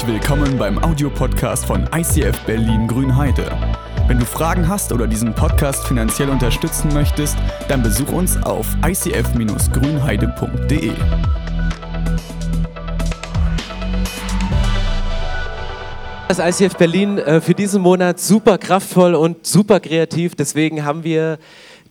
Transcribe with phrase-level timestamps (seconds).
[0.00, 3.52] Herzlich willkommen beim Audiopodcast von ICF Berlin Grünheide.
[4.06, 7.36] Wenn du Fragen hast oder diesen Podcast finanziell unterstützen möchtest,
[7.68, 10.92] dann besuch uns auf icf-grünheide.de.
[16.28, 20.34] Das ICF Berlin äh, für diesen Monat super kraftvoll und super kreativ.
[20.34, 21.38] Deswegen haben wir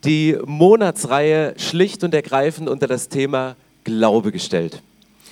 [0.04, 4.82] die Monatsreihe schlicht und ergreifend unter das Thema Glaube gestellt.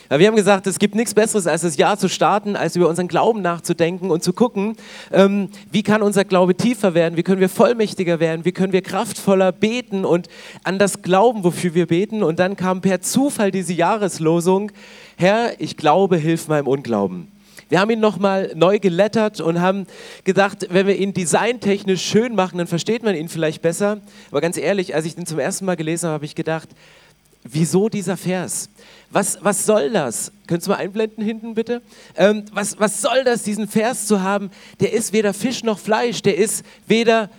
[0.10, 2.88] Ja, wir haben gesagt, es gibt nichts Besseres, als das Jahr zu starten, als über
[2.88, 4.78] unseren Glauben nachzudenken und zu gucken,
[5.12, 8.82] ähm, wie kann unser Glaube tiefer werden, wie können wir vollmächtiger werden, wie können wir
[8.82, 10.30] kraftvoller beten und
[10.64, 12.24] an das glauben, wofür wir beten.
[12.24, 14.72] Und dann kam per Zufall diese Jahreslosung,
[15.18, 17.28] Herr, ich glaube, hilf meinem Unglauben.
[17.68, 19.88] Wir haben ihn nochmal neu gelettert und haben
[20.24, 24.00] gedacht, wenn wir ihn designtechnisch schön machen, dann versteht man ihn vielleicht besser.
[24.32, 26.70] Aber ganz ehrlich, als ich den zum ersten Mal gelesen habe, habe ich gedacht,
[27.52, 28.70] wieso dieser Vers?
[29.10, 30.32] Was, was soll das?
[30.48, 31.82] Könntest du mal einblenden hinten bitte?
[32.16, 34.50] Ähm, was, was soll das, diesen Vers zu haben?
[34.80, 37.30] Der ist weder Fisch noch Fleisch, der ist weder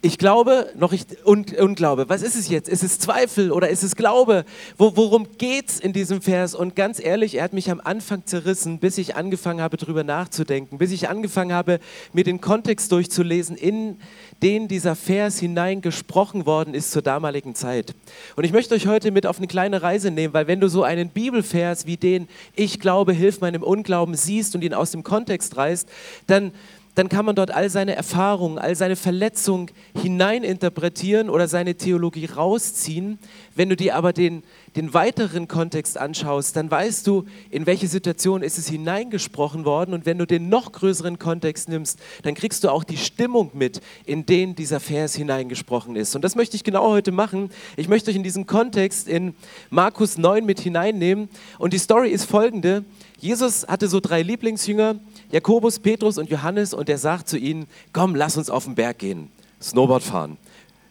[0.00, 2.08] ich glaube noch ich Unglaube.
[2.08, 2.68] Was ist es jetzt?
[2.68, 4.44] Ist es Zweifel oder ist es Glaube?
[4.76, 6.54] Wo, worum geht es in diesem Vers?
[6.54, 10.78] Und ganz ehrlich, er hat mich am Anfang zerrissen, bis ich angefangen habe, darüber nachzudenken,
[10.78, 11.80] bis ich angefangen habe,
[12.12, 13.98] mir den Kontext durchzulesen, in
[14.40, 17.92] den dieser Vers hineingesprochen worden ist zur damaligen Zeit.
[18.36, 20.84] Und ich möchte euch heute mit auf eine kleine Reise nehmen, weil wenn du so
[20.84, 25.56] einen Bibelvers wie den Ich glaube, hilf meinem Unglauben siehst und ihn aus dem Kontext
[25.56, 25.88] reißt,
[26.28, 26.52] dann
[26.98, 29.70] dann kann man dort all seine Erfahrungen, all seine Verletzungen
[30.02, 33.20] hineininterpretieren oder seine Theologie rausziehen.
[33.54, 34.42] Wenn du dir aber den,
[34.74, 39.94] den weiteren Kontext anschaust, dann weißt du, in welche Situation ist es hineingesprochen worden.
[39.94, 43.80] Und wenn du den noch größeren Kontext nimmst, dann kriegst du auch die Stimmung mit,
[44.04, 46.16] in den dieser Vers hineingesprochen ist.
[46.16, 47.50] Und das möchte ich genau heute machen.
[47.76, 49.36] Ich möchte euch in diesen Kontext in
[49.70, 51.28] Markus 9 mit hineinnehmen.
[51.60, 52.84] Und die Story ist folgende.
[53.20, 54.96] Jesus hatte so drei Lieblingsjünger,
[55.30, 58.98] Jakobus, Petrus und Johannes, und er sagt zu ihnen, komm, lass uns auf den Berg
[58.98, 59.30] gehen,
[59.60, 60.38] Snowboard fahren.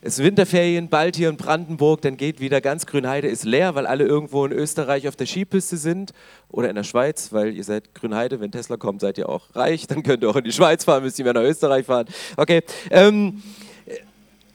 [0.02, 3.88] Es sind Winterferien, bald hier in Brandenburg, dann geht wieder ganz Grünheide ist leer, weil
[3.88, 6.14] alle irgendwo in Österreich auf der Skipiste sind
[6.50, 9.88] oder in der Schweiz, weil ihr seid Grünheide, wenn Tesla kommt, seid ihr auch reich,
[9.88, 12.06] dann könnt ihr auch in die Schweiz fahren, müsst ihr mehr nach Österreich fahren.
[12.38, 12.62] Okay,
[12.92, 13.42] ähm,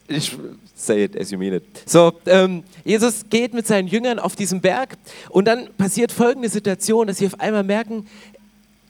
[0.06, 0.36] ich
[0.74, 1.64] say it as you mean it.
[1.86, 4.96] So, ähm, Jesus geht mit seinen Jüngern auf diesem Berg
[5.28, 8.06] und dann passiert folgende Situation, dass sie auf einmal merken,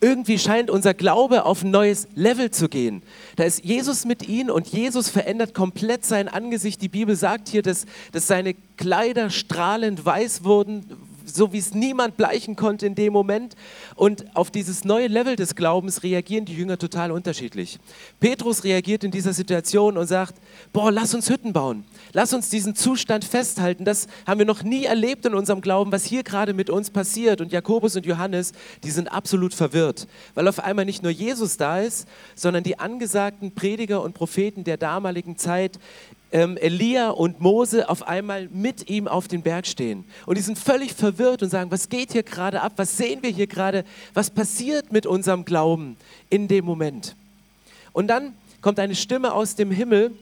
[0.03, 3.03] irgendwie scheint unser Glaube auf ein neues Level zu gehen.
[3.37, 6.83] Da ist Jesus mit ihnen und Jesus verändert komplett sein Angesicht.
[6.83, 10.85] Die Bibel sagt hier, dass, dass seine Kleider strahlend weiß wurden,
[11.35, 13.55] so wie es niemand bleichen konnte in dem Moment.
[13.95, 17.79] Und auf dieses neue Level des Glaubens reagieren die Jünger total unterschiedlich.
[18.21, 20.35] Petrus reagiert in dieser Situation und sagt,
[20.73, 21.85] boah, lass uns Hütten bauen.
[22.13, 23.85] Lass uns diesen Zustand festhalten.
[23.85, 27.41] Das haben wir noch nie erlebt in unserem Glauben, was hier gerade mit uns passiert.
[27.41, 28.53] Und Jakobus und Johannes,
[28.85, 33.55] die sind absolut verwirrt, weil auf einmal nicht nur Jesus da ist, sondern die angesagten
[33.55, 35.79] Prediger und Propheten der damaligen Zeit
[36.33, 40.05] ähm, Elia und Mose auf einmal mit ihm auf den Berg stehen.
[40.27, 42.73] Und die sind völlig verwirrt und sagen, was geht hier gerade ab?
[42.77, 43.85] Was sehen wir hier gerade?
[44.15, 45.97] Was passiert mit unserem Glauben
[46.31, 47.15] in dem Moment?
[47.93, 50.13] Und dann kommt eine Stimme aus dem Himmel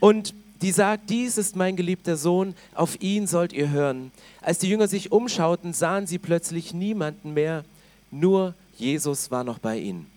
[0.00, 4.12] und die sagt, dies ist mein geliebter Sohn, auf ihn sollt ihr hören.
[4.40, 7.64] Als die Jünger sich umschauten, sahen sie plötzlich niemanden mehr,
[8.10, 10.13] nur Jesus war noch bei ihnen.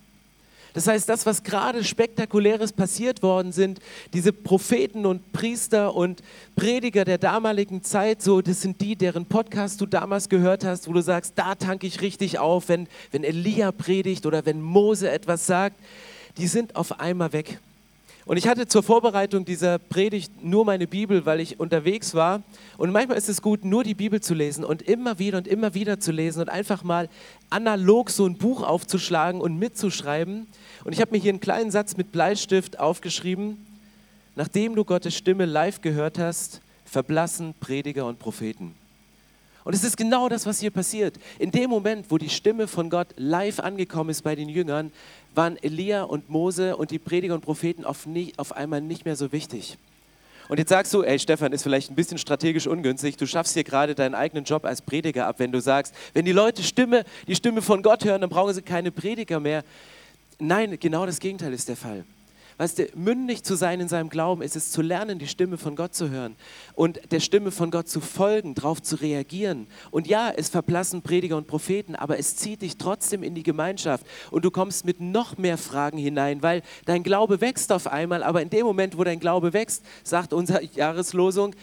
[0.77, 3.79] Das heißt, das, was gerade spektakuläres passiert worden sind,
[4.13, 6.21] diese Propheten und Priester und
[6.55, 10.93] Prediger der damaligen Zeit, so, das sind die, deren Podcast du damals gehört hast, wo
[10.93, 15.47] du sagst, da tanke ich richtig auf, wenn, wenn Elia predigt oder wenn Mose etwas
[15.47, 15.79] sagt,
[16.38, 17.59] die sind auf einmal weg.
[18.27, 22.43] Und ich hatte zur Vorbereitung dieser Predigt nur meine Bibel, weil ich unterwegs war.
[22.77, 25.73] Und manchmal ist es gut, nur die Bibel zu lesen und immer wieder und immer
[25.73, 27.07] wieder zu lesen und einfach mal
[27.49, 30.45] analog so ein Buch aufzuschlagen und mitzuschreiben.
[30.83, 33.65] Und ich habe mir hier einen kleinen Satz mit Bleistift aufgeschrieben.
[34.35, 38.75] Nachdem du Gottes Stimme live gehört hast, verblassen Prediger und Propheten.
[39.68, 41.16] Und es ist genau das, was hier passiert.
[41.40, 44.94] In dem Moment, wo die Stimme von Gott live angekommen ist bei den Jüngern,
[45.36, 49.18] waren Elia und Mose und die Prediger und Propheten auf, nie, auf einmal nicht mehr
[49.18, 49.78] so wichtig.
[50.48, 53.18] Und jetzt sagst du, ey Stefan, ist vielleicht ein bisschen strategisch ungünstig.
[53.18, 56.31] Du schaffst hier gerade deinen eigenen Job als Prediger ab, wenn du sagst, wenn die
[56.31, 59.66] Leute Stimme, die Stimme von Gott hören, dann brauchen sie keine Prediger mehr.
[60.40, 62.06] Nein, genau das Gegenteil ist der Fall.
[62.59, 65.75] Weißt du, mündig zu sein in seinem Glauben ist es zu lernen, die Stimme von
[65.75, 66.36] Gott zu hören
[66.74, 69.68] und der Stimme von Gott zu folgen, darauf zu reagieren.
[69.92, 74.07] Und ja, es verblassen Prediger und Propheten, aber es zieht dich trotzdem in die Gemeinschaft
[74.31, 78.42] und du kommst mit noch mehr Fragen hinein, weil dein Glaube wächst auf einmal, aber
[78.42, 81.54] in dem Moment, wo dein Glaube wächst, sagt unsere Jahreslosung,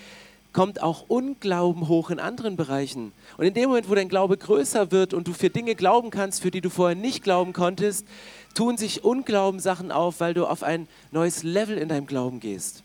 [0.55, 3.12] kommt auch Unglauben hoch in anderen Bereichen.
[3.37, 6.41] Und in dem Moment, wo dein Glaube größer wird und du für Dinge glauben kannst,
[6.41, 8.06] für die du vorher nicht glauben konntest,
[8.55, 12.83] tun sich Unglaubensachen auf, weil du auf ein neues Level in deinem Glauben gehst.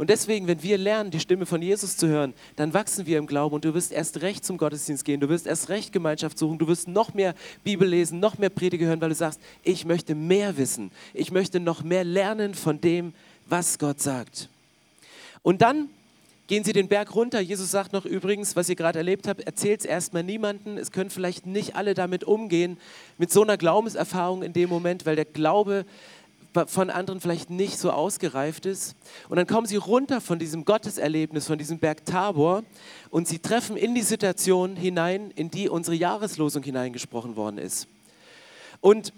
[0.00, 3.26] Und deswegen, wenn wir lernen, die Stimme von Jesus zu hören, dann wachsen wir im
[3.26, 6.56] Glauben und du wirst erst recht zum Gottesdienst gehen, du wirst erst recht Gemeinschaft suchen,
[6.56, 7.34] du wirst noch mehr
[7.64, 11.60] Bibel lesen, noch mehr Prediger hören, weil du sagst, ich möchte mehr wissen, ich möchte
[11.60, 13.12] noch mehr lernen von dem,
[13.46, 14.48] was Gott sagt.
[15.42, 15.90] Und dann
[16.50, 17.38] gehen sie den Berg runter.
[17.38, 20.78] Jesus sagt noch übrigens, was ihr gerade erlebt habt, erzählt es erstmal niemanden.
[20.78, 22.76] Es können vielleicht nicht alle damit umgehen,
[23.18, 25.86] mit so einer Glaubenserfahrung in dem Moment, weil der Glaube
[26.66, 28.96] von anderen vielleicht nicht so ausgereift ist.
[29.28, 32.64] Und dann kommen sie runter von diesem Gotteserlebnis, von diesem Berg Tabor
[33.10, 37.86] und sie treffen in die Situation hinein, in die unsere Jahreslosung hineingesprochen worden ist.
[38.80, 39.12] Und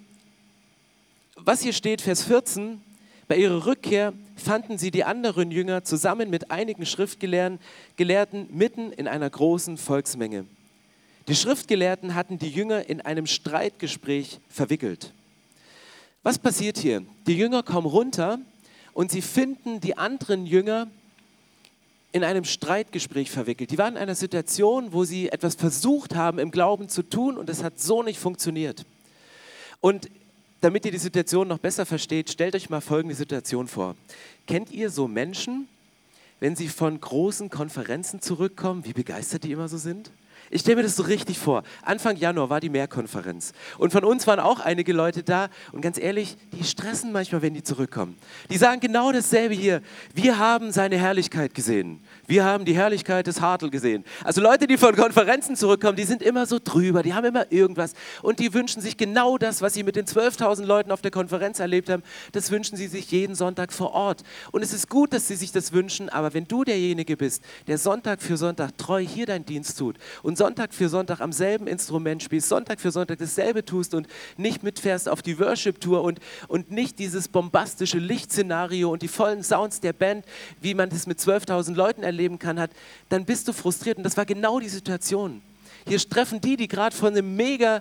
[1.36, 2.82] was hier steht, Vers 14,
[3.28, 7.58] bei ihrer Rückkehr fanden sie die anderen Jünger zusammen mit einigen Schriftgelehrten
[8.50, 10.46] mitten in einer großen Volksmenge.
[11.28, 15.12] Die Schriftgelehrten hatten die Jünger in einem Streitgespräch verwickelt.
[16.24, 17.04] Was passiert hier?
[17.26, 18.38] Die Jünger kommen runter
[18.92, 20.88] und sie finden die anderen Jünger
[22.12, 23.70] in einem Streitgespräch verwickelt.
[23.70, 27.48] Die waren in einer Situation, wo sie etwas versucht haben im Glauben zu tun und
[27.48, 28.84] es hat so nicht funktioniert.
[29.80, 30.10] Und
[30.62, 33.96] damit ihr die Situation noch besser versteht, stellt euch mal folgende Situation vor.
[34.46, 35.68] Kennt ihr so Menschen,
[36.38, 40.12] wenn sie von großen Konferenzen zurückkommen, wie begeistert die immer so sind?
[40.52, 41.62] Ich stelle mir das so richtig vor.
[41.80, 43.52] Anfang Januar war die Mehrkonferenz.
[43.78, 45.48] Und von uns waren auch einige Leute da.
[45.72, 48.18] Und ganz ehrlich, die stressen manchmal, wenn die zurückkommen.
[48.50, 49.80] Die sagen genau dasselbe hier.
[50.14, 52.00] Wir haben seine Herrlichkeit gesehen.
[52.26, 54.04] Wir haben die Herrlichkeit des Hartl gesehen.
[54.24, 57.94] Also Leute, die von Konferenzen zurückkommen, die sind immer so drüber, die haben immer irgendwas
[58.22, 61.60] und die wünschen sich genau das, was sie mit den 12.000 Leuten auf der Konferenz
[61.60, 62.02] erlebt haben,
[62.32, 64.22] das wünschen sie sich jeden Sonntag vor Ort.
[64.50, 67.78] Und es ist gut, dass sie sich das wünschen, aber wenn du derjenige bist, der
[67.78, 72.20] Sonntag für Sonntag treu hier deinen Dienst tut und Sonntag für Sonntag am selben Instrument
[72.20, 76.18] spielst, Sonntag für Sonntag dasselbe tust und nicht mitfährst auf die Worship-Tour und,
[76.48, 80.24] und nicht dieses bombastische Lichtszenario und die vollen Sounds der Band,
[80.60, 82.72] wie man das mit 12.000 Leuten erleben kann, hat,
[83.08, 83.98] dann bist du frustriert.
[83.98, 85.42] Und das war genau die Situation.
[85.86, 87.80] Hier treffen die, die gerade von einem mega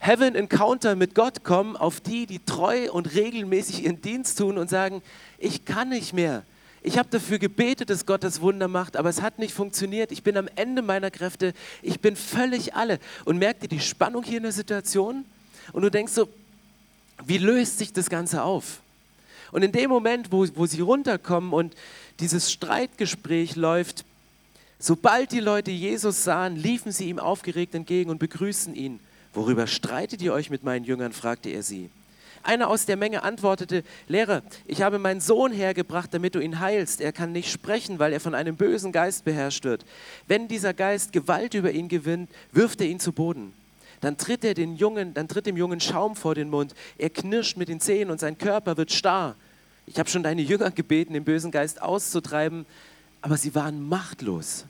[0.00, 4.68] Heaven Encounter mit Gott kommen, auf die, die treu und regelmäßig ihren Dienst tun und
[4.68, 5.00] sagen,
[5.38, 6.42] ich kann nicht mehr.
[6.82, 10.12] Ich habe dafür gebetet, dass Gott das Wunder macht, aber es hat nicht funktioniert.
[10.12, 11.52] Ich bin am Ende meiner Kräfte.
[11.82, 12.98] Ich bin völlig alle.
[13.26, 15.26] Und merkt ihr die Spannung hier in der Situation?
[15.72, 16.28] Und du denkst so,
[17.26, 18.80] wie löst sich das Ganze auf?
[19.52, 21.74] Und in dem Moment, wo, wo sie runterkommen und
[22.20, 24.04] dieses Streitgespräch läuft,
[24.78, 29.00] sobald die Leute Jesus sahen, liefen sie ihm aufgeregt entgegen und begrüßten ihn.
[29.34, 31.12] Worüber streitet ihr euch mit meinen Jüngern?
[31.12, 31.90] fragte er sie.
[32.42, 37.00] Einer aus der Menge antwortete, Lehrer, ich habe meinen Sohn hergebracht, damit du ihn heilst.
[37.00, 39.84] Er kann nicht sprechen, weil er von einem bösen Geist beherrscht wird.
[40.26, 43.52] Wenn dieser Geist Gewalt über ihn gewinnt, wirft er ihn zu Boden.
[44.00, 46.74] Dann tritt er den Jungen, dann tritt dem Jungen Schaum vor den Mund.
[46.96, 49.36] Er knirscht mit den Zähnen und sein Körper wird starr.
[49.86, 52.64] Ich habe schon deine Jünger gebeten, den bösen Geist auszutreiben,
[53.20, 54.64] aber sie waren machtlos.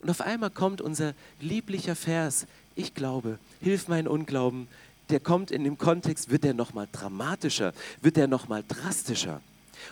[0.00, 4.66] Und auf einmal kommt unser lieblicher Vers, ich glaube, hilf meinen Unglauben,
[5.10, 9.40] der kommt in dem Kontext, wird der nochmal dramatischer, wird der nochmal drastischer.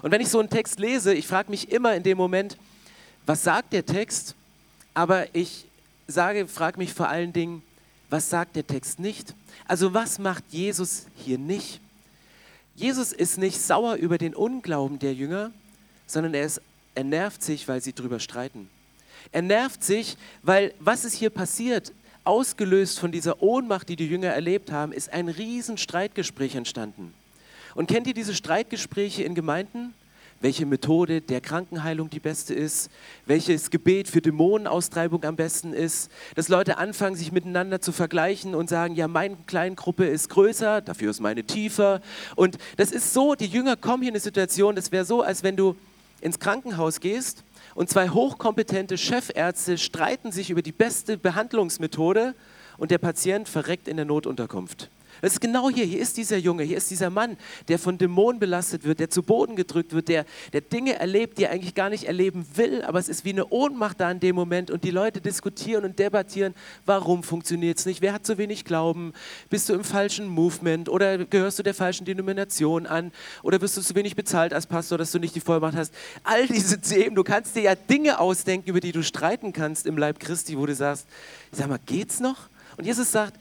[0.01, 2.57] Und wenn ich so einen Text lese, ich frage mich immer in dem Moment,
[3.27, 4.35] was sagt der Text?
[4.95, 5.67] Aber ich
[6.07, 7.63] sage, frage mich vor allen Dingen,
[8.11, 9.35] was sagt der Text nicht?
[9.67, 11.81] Also was macht Jesus hier nicht?
[12.75, 15.51] Jesus ist nicht sauer über den Unglauben der Jünger,
[16.07, 16.61] sondern er, ist,
[16.95, 18.69] er nervt sich, weil sie drüber streiten.
[19.31, 21.93] Er nervt sich, weil was ist hier passiert?
[22.25, 27.15] Ausgelöst von dieser Ohnmacht, die die Jünger erlebt haben, ist ein riesen Streitgespräch entstanden.
[27.75, 29.95] Und kennt ihr diese Streitgespräche in Gemeinden?
[30.43, 32.91] welche Methode der Krankenheilung die beste ist,
[33.27, 38.69] welches Gebet für Dämonenaustreibung am besten ist, dass Leute anfangen, sich miteinander zu vergleichen und
[38.69, 42.01] sagen, ja, meine Kleingruppe ist größer, dafür ist meine tiefer.
[42.35, 45.43] Und das ist so, die Jünger kommen hier in eine Situation, das wäre so, als
[45.43, 45.77] wenn du
[46.21, 52.35] ins Krankenhaus gehst und zwei hochkompetente Chefärzte streiten sich über die beste Behandlungsmethode
[52.79, 54.91] und der Patient verreckt in der Notunterkunft.
[55.23, 55.85] Das ist genau hier.
[55.85, 57.37] Hier ist dieser Junge, hier ist dieser Mann,
[57.69, 61.45] der von Dämonen belastet wird, der zu Boden gedrückt wird, der, der Dinge erlebt, die
[61.45, 64.35] er eigentlich gar nicht erleben will, aber es ist wie eine Ohnmacht da in dem
[64.35, 66.55] Moment und die Leute diskutieren und debattieren,
[66.87, 69.13] warum funktioniert es nicht, wer hat zu wenig Glauben,
[69.49, 73.13] bist du im falschen Movement oder gehörst du der falschen Denomination an
[73.45, 75.95] oder wirst du zu wenig bezahlt als Pastor, dass du nicht die Vollmacht hast.
[76.25, 79.97] All diese Themen, du kannst dir ja Dinge ausdenken, über die du streiten kannst im
[79.97, 81.07] Leib Christi, wo du sagst,
[81.53, 82.49] sag mal, geht's noch?
[82.77, 83.39] Und Jesus sagt,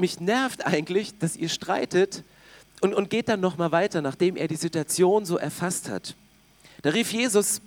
[0.00, 2.24] mich nervt eigentlich, dass ihr streitet
[2.80, 6.14] und, und geht dann nochmal weiter, nachdem er die Situation so erfasst hat.
[6.82, 7.60] Da rief Jesus,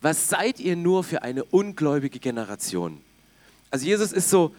[0.00, 3.00] was seid ihr nur für eine ungläubige Generation?
[3.70, 4.54] Also Jesus ist so,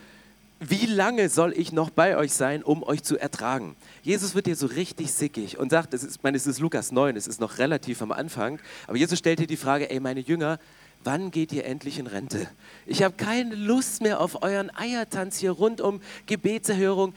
[0.60, 3.76] wie lange soll ich noch bei euch sein, um euch zu ertragen?
[4.02, 6.92] Jesus wird hier so richtig sickig und sagt, es ist, ich meine, es ist Lukas
[6.92, 10.20] 9, es ist noch relativ am Anfang, aber Jesus stellt dir die Frage, ey, meine
[10.20, 10.60] Jünger,
[11.04, 12.48] wann geht ihr endlich in Rente?
[12.86, 17.14] Ich habe keine Lust mehr auf euren Eiertanz hier rund um Gebetserhörung.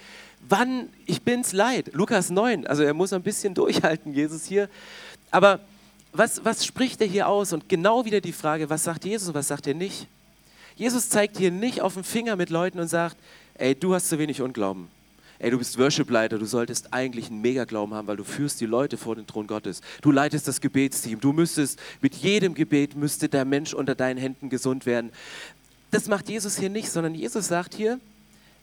[0.48, 1.90] Wann, ich bin's leid.
[1.92, 4.68] Lukas 9, also er muss ein bisschen durchhalten, Jesus hier.
[5.30, 5.60] Aber
[6.12, 7.52] was, was spricht er hier aus?
[7.52, 10.06] Und genau wieder die Frage, was sagt Jesus und was sagt er nicht?
[10.76, 13.16] Jesus zeigt hier nicht auf den Finger mit Leuten und sagt,
[13.54, 14.88] ey, du hast zu wenig Unglauben.
[15.42, 18.98] Ey, du bist Worship-Leiter, du solltest eigentlich einen Megaglauben haben, weil du führst die Leute
[18.98, 19.80] vor den Thron Gottes.
[20.02, 21.18] Du leitest das Gebetsteam.
[21.18, 25.10] Du müsstest, mit jedem Gebet müsste der Mensch unter deinen Händen gesund werden.
[25.92, 27.98] Das macht Jesus hier nicht, sondern Jesus sagt hier,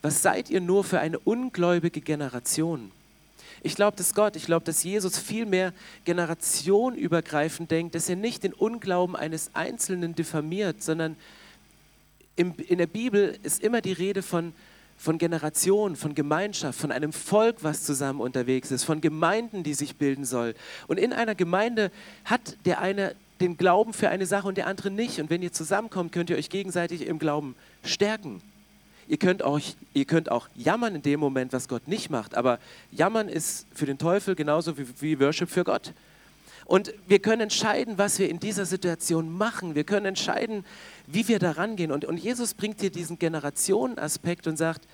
[0.04, 2.92] was seid ihr nur für eine ungläubige Generation?
[3.64, 5.74] Ich glaube, dass Gott, ich glaube, dass Jesus viel mehr
[6.06, 11.16] generationenübergreifend denkt, dass er nicht den Unglauben eines Einzelnen diffamiert, sondern
[12.36, 14.54] in der Bibel ist immer die Rede von,
[14.98, 19.96] von Generationen, von Gemeinschaft, von einem Volk, was zusammen unterwegs ist, von Gemeinden, die sich
[19.96, 20.56] bilden soll.
[20.88, 21.92] Und in einer Gemeinde
[22.25, 25.20] hat der eine den Glauben für eine Sache und der andere nicht.
[25.20, 28.42] Und wenn ihr zusammenkommt, könnt ihr euch gegenseitig im Glauben stärken.
[29.08, 29.60] Ihr könnt, auch,
[29.94, 32.60] ihr könnt auch jammern in dem Moment, was Gott nicht macht, aber
[32.92, 35.94] jammern ist für den Teufel genauso wie, wie Worship für Gott.
[36.68, 39.74] Und wir können entscheiden, was wir in dieser Situation machen.
[39.74, 40.66] Wir können entscheiden,
[41.08, 41.94] wie wir da rangehen.
[41.94, 44.86] Und, und Jesus bringt hier diesen Generationenaspekt und sagt,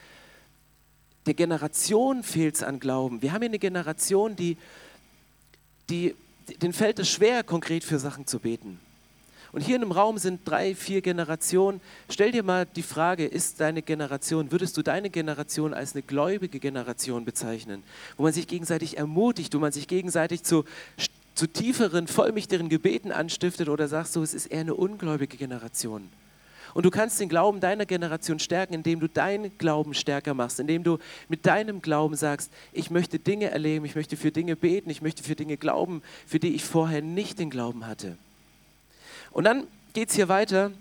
[1.25, 3.23] der Generation fehlt es an Glauben.
[3.23, 4.55] Wir haben hier eine Generation, die,
[5.89, 6.13] die,
[6.61, 8.79] den fällt es schwer, konkret für Sachen zu beten.
[9.51, 11.81] Und hier in einem Raum sind drei, vier Generationen.
[12.07, 16.59] Stell dir mal die Frage, ist deine Generation, würdest du deine Generation als eine gläubige
[16.59, 17.81] Generation bezeichnen,
[18.15, 20.65] wo man sich gegenseitig ermutigt, wo man sich gegenseitig zu,
[21.35, 26.09] zu tieferen, vollmächtigeren Gebeten anstiftet oder sagst du, es ist eher eine ungläubige Generation?
[26.73, 30.83] Und du kannst den Glauben deiner Generation stärken, indem du deinen Glauben stärker machst, indem
[30.83, 30.97] du
[31.29, 35.23] mit deinem Glauben sagst, ich möchte Dinge erleben, ich möchte für Dinge beten, ich möchte
[35.23, 38.17] für Dinge glauben, für die ich vorher nicht den Glauben hatte.
[39.31, 40.71] Und dann geht es hier weiter.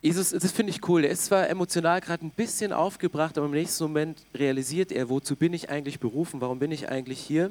[0.00, 1.04] Jesus, das finde ich cool.
[1.04, 5.34] Er ist zwar emotional gerade ein bisschen aufgebracht, aber im nächsten Moment realisiert er, wozu
[5.34, 7.50] bin ich eigentlich berufen, warum bin ich eigentlich hier.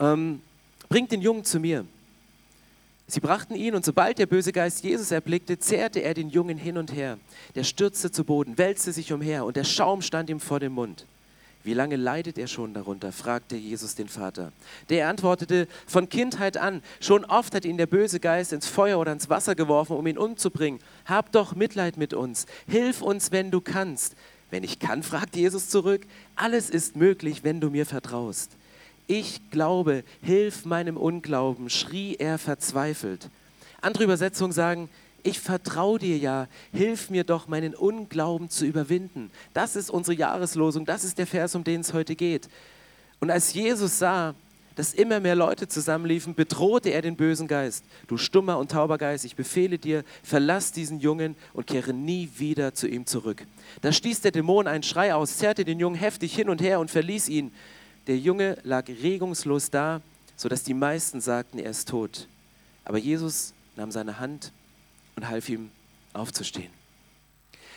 [0.00, 0.40] Ähm,
[0.88, 1.86] bringt den Jungen zu mir.
[3.06, 6.78] Sie brachten ihn und sobald der böse Geist Jesus erblickte, zerrte er den Jungen hin
[6.78, 7.18] und her.
[7.54, 11.06] Der stürzte zu Boden, wälzte sich umher und der Schaum stand ihm vor dem Mund.
[11.64, 13.12] Wie lange leidet er schon darunter?
[13.12, 14.52] fragte Jesus den Vater.
[14.88, 19.12] Der antwortete, von Kindheit an, schon oft hat ihn der böse Geist ins Feuer oder
[19.12, 20.80] ins Wasser geworfen, um ihn umzubringen.
[21.04, 24.16] Hab doch Mitleid mit uns, hilf uns, wenn du kannst.
[24.50, 28.56] Wenn ich kann, fragte Jesus zurück, alles ist möglich, wenn du mir vertraust.
[29.06, 33.28] Ich glaube, hilf meinem Unglauben, schrie er verzweifelt.
[33.80, 34.88] Andere Übersetzungen sagen,
[35.24, 39.30] ich vertraue dir ja, hilf mir doch, meinen Unglauben zu überwinden.
[39.54, 42.48] Das ist unsere Jahreslosung, das ist der Vers, um den es heute geht.
[43.20, 44.34] Und als Jesus sah,
[44.74, 47.84] dass immer mehr Leute zusammenliefen, bedrohte er den bösen Geist.
[48.06, 52.74] Du stummer und tauber Geist, ich befehle dir, verlass diesen Jungen und kehre nie wieder
[52.74, 53.46] zu ihm zurück.
[53.82, 56.90] Da stieß der Dämon einen Schrei aus, zerrte den Jungen heftig hin und her und
[56.90, 57.52] verließ ihn.
[58.06, 60.00] Der Junge lag regungslos da,
[60.36, 62.28] sodass die meisten sagten, er ist tot.
[62.84, 64.52] Aber Jesus nahm seine Hand
[65.14, 65.70] und half ihm
[66.12, 66.70] aufzustehen.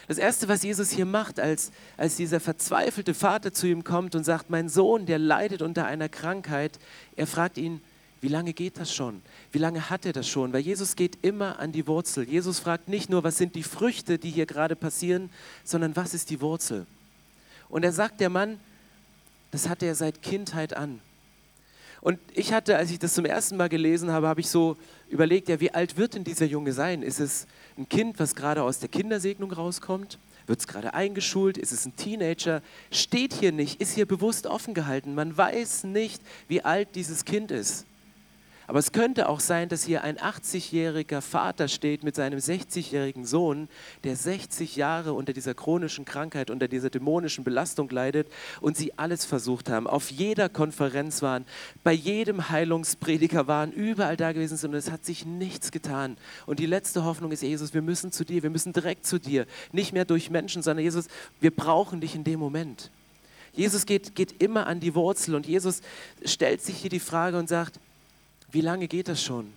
[0.07, 4.23] Das Erste, was Jesus hier macht, als, als dieser verzweifelte Vater zu ihm kommt und
[4.23, 6.79] sagt, mein Sohn, der leidet unter einer Krankheit,
[7.15, 7.81] er fragt ihn,
[8.21, 9.21] wie lange geht das schon?
[9.51, 10.53] Wie lange hat er das schon?
[10.53, 12.27] Weil Jesus geht immer an die Wurzel.
[12.27, 15.29] Jesus fragt nicht nur, was sind die Früchte, die hier gerade passieren,
[15.63, 16.87] sondern was ist die Wurzel?
[17.69, 18.59] Und er sagt, der Mann,
[19.55, 20.99] das hat er seit Kindheit an.
[22.01, 24.75] Und ich hatte, als ich das zum ersten Mal gelesen habe, habe ich so
[25.07, 27.01] überlegt, ja, wie alt wird denn dieser Junge sein?
[27.01, 27.47] Ist es
[27.77, 30.19] ein Kind, was gerade aus der Kindersegnung rauskommt?
[30.45, 31.57] Wird es gerade eingeschult?
[31.57, 32.61] Ist es ein Teenager?
[32.91, 35.15] Steht hier nicht, ist hier bewusst offen gehalten.
[35.15, 37.85] Man weiß nicht, wie alt dieses Kind ist.
[38.67, 43.69] Aber es könnte auch sein, dass hier ein 80-jähriger Vater steht mit seinem 60-jährigen Sohn,
[44.03, 48.27] der 60 Jahre unter dieser chronischen Krankheit, unter dieser dämonischen Belastung leidet
[48.61, 51.45] und sie alles versucht haben, auf jeder Konferenz waren,
[51.83, 56.17] bei jedem Heilungsprediger waren, überall da gewesen sind und es hat sich nichts getan.
[56.47, 59.45] Und die letzte Hoffnung ist, Jesus, wir müssen zu dir, wir müssen direkt zu dir,
[59.71, 61.07] nicht mehr durch Menschen, sondern Jesus,
[61.39, 62.89] wir brauchen dich in dem Moment.
[63.53, 65.81] Jesus geht, geht immer an die Wurzel und Jesus
[66.25, 67.79] stellt sich hier die Frage und sagt,
[68.55, 69.51] wie lange geht das schon?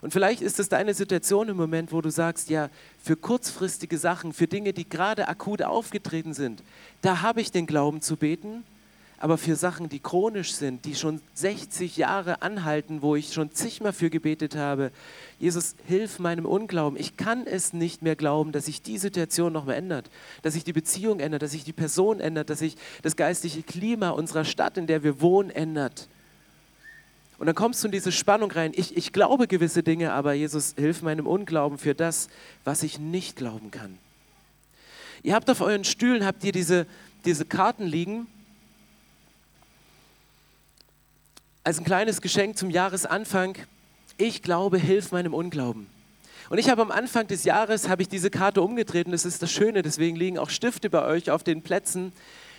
[0.00, 2.68] Und vielleicht ist es deine Situation im Moment, wo du sagst, ja,
[3.02, 6.62] für kurzfristige Sachen, für Dinge, die gerade akut aufgetreten sind,
[7.00, 8.64] da habe ich den Glauben zu beten,
[9.20, 13.92] aber für Sachen, die chronisch sind, die schon 60 Jahre anhalten, wo ich schon zigmal
[13.92, 14.92] für gebetet habe.
[15.38, 16.98] Jesus, hilf meinem Unglauben.
[16.98, 20.10] Ich kann es nicht mehr glauben, dass sich die Situation noch mehr ändert,
[20.42, 24.10] dass sich die Beziehung ändert, dass sich die Person ändert, dass sich das geistliche Klima
[24.10, 26.08] unserer Stadt, in der wir wohnen, ändert.
[27.38, 28.72] Und dann kommst du in diese Spannung rein.
[28.74, 32.28] Ich, ich glaube gewisse Dinge, aber Jesus, hilf meinem Unglauben für das,
[32.64, 33.98] was ich nicht glauben kann.
[35.22, 36.86] Ihr habt auf euren Stühlen, habt ihr diese,
[37.24, 38.26] diese Karten liegen
[41.68, 43.54] als ein kleines Geschenk zum Jahresanfang,
[44.16, 45.86] ich glaube, hilf meinem Unglauben.
[46.48, 49.42] Und ich habe am Anfang des Jahres, habe ich diese Karte umgedreht und das ist
[49.42, 52.12] das Schöne, deswegen liegen auch Stifte bei euch auf den Plätzen.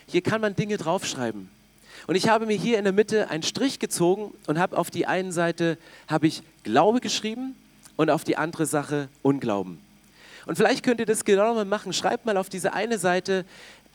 [0.05, 1.49] Hier kann man Dinge draufschreiben.
[2.07, 5.05] Und ich habe mir hier in der Mitte einen Strich gezogen und habe auf die
[5.05, 5.77] einen Seite
[6.07, 7.55] habe ich Glaube geschrieben
[7.95, 9.79] und auf die andere Sache Unglauben.
[10.45, 11.93] Und vielleicht könnt ihr das genau mal machen.
[11.93, 13.45] Schreibt mal auf diese eine Seite,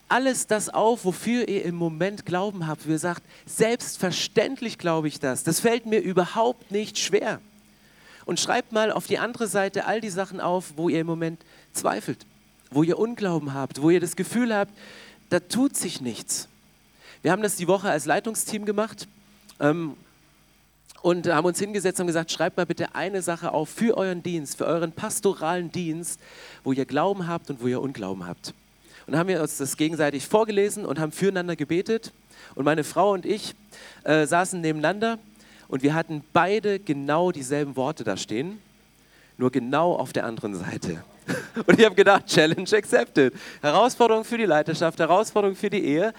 [0.08, 2.87] alles das auf, wofür ihr im Moment Glauben habt.
[2.87, 5.42] Wie ihr sagt, selbstverständlich glaube ich das.
[5.42, 7.40] Das fällt mir überhaupt nicht schwer.
[8.25, 11.40] Und schreibt mal auf die andere Seite all die Sachen auf, wo ihr im Moment
[11.73, 12.26] zweifelt,
[12.70, 14.73] wo ihr Unglauben habt, wo ihr das Gefühl habt,
[15.30, 16.49] da tut sich nichts.
[17.25, 19.09] Wir haben das die Woche als Leitungsteam gemacht
[19.59, 19.97] ähm,
[21.00, 24.59] und haben uns hingesetzt und gesagt, schreibt mal bitte eine Sache auf für euren Dienst,
[24.59, 26.21] für euren pastoralen Dienst,
[26.64, 28.52] wo ihr Glauben habt und wo ihr Unglauben habt.
[29.07, 32.12] Und haben wir uns das gegenseitig vorgelesen und haben füreinander gebetet.
[32.57, 33.54] Und meine Frau und ich
[34.02, 35.19] äh, saßen nebeneinander
[35.69, 38.59] und wir hatten beide genau dieselben Worte da stehen,
[39.38, 41.02] nur genau auf der anderen Seite.
[41.66, 43.35] Und ich habe gedacht, Challenge accepted.
[43.61, 46.12] Herausforderung für die Leiterschaft, Herausforderung für die Ehe.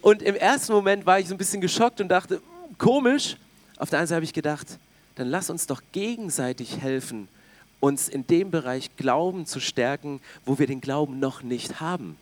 [0.00, 3.36] Und im ersten Moment war ich so ein bisschen geschockt und dachte, hm, komisch.
[3.76, 4.66] Auf der anderen Seite habe ich gedacht,
[5.14, 7.28] dann lass uns doch gegenseitig helfen,
[7.80, 12.16] uns in dem Bereich Glauben zu stärken, wo wir den Glauben noch nicht haben.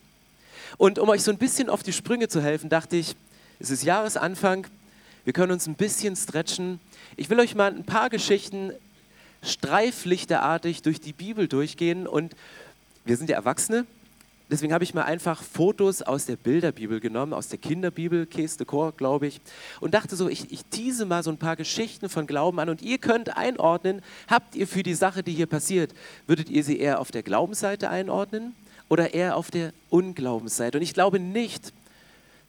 [0.76, 3.16] Und um euch so ein bisschen auf die Sprünge zu helfen, dachte ich,
[3.58, 4.66] es ist Jahresanfang,
[5.24, 6.78] wir können uns ein bisschen stretchen.
[7.16, 8.72] Ich will euch mal ein paar Geschichten
[9.46, 12.34] streiflichterartig durch die Bibel durchgehen und
[13.04, 13.86] wir sind ja Erwachsene,
[14.50, 18.66] deswegen habe ich mal einfach Fotos aus der Bilderbibel genommen, aus der Kinderbibel, Käse de
[18.66, 19.40] Chor, glaube ich,
[19.80, 22.82] und dachte so, ich, ich tease mal so ein paar Geschichten von Glauben an und
[22.82, 25.92] ihr könnt einordnen, habt ihr für die Sache, die hier passiert,
[26.26, 28.54] würdet ihr sie eher auf der Glaubensseite einordnen
[28.88, 30.78] oder eher auf der Unglaubensseite.
[30.78, 31.72] Und ich glaube nicht,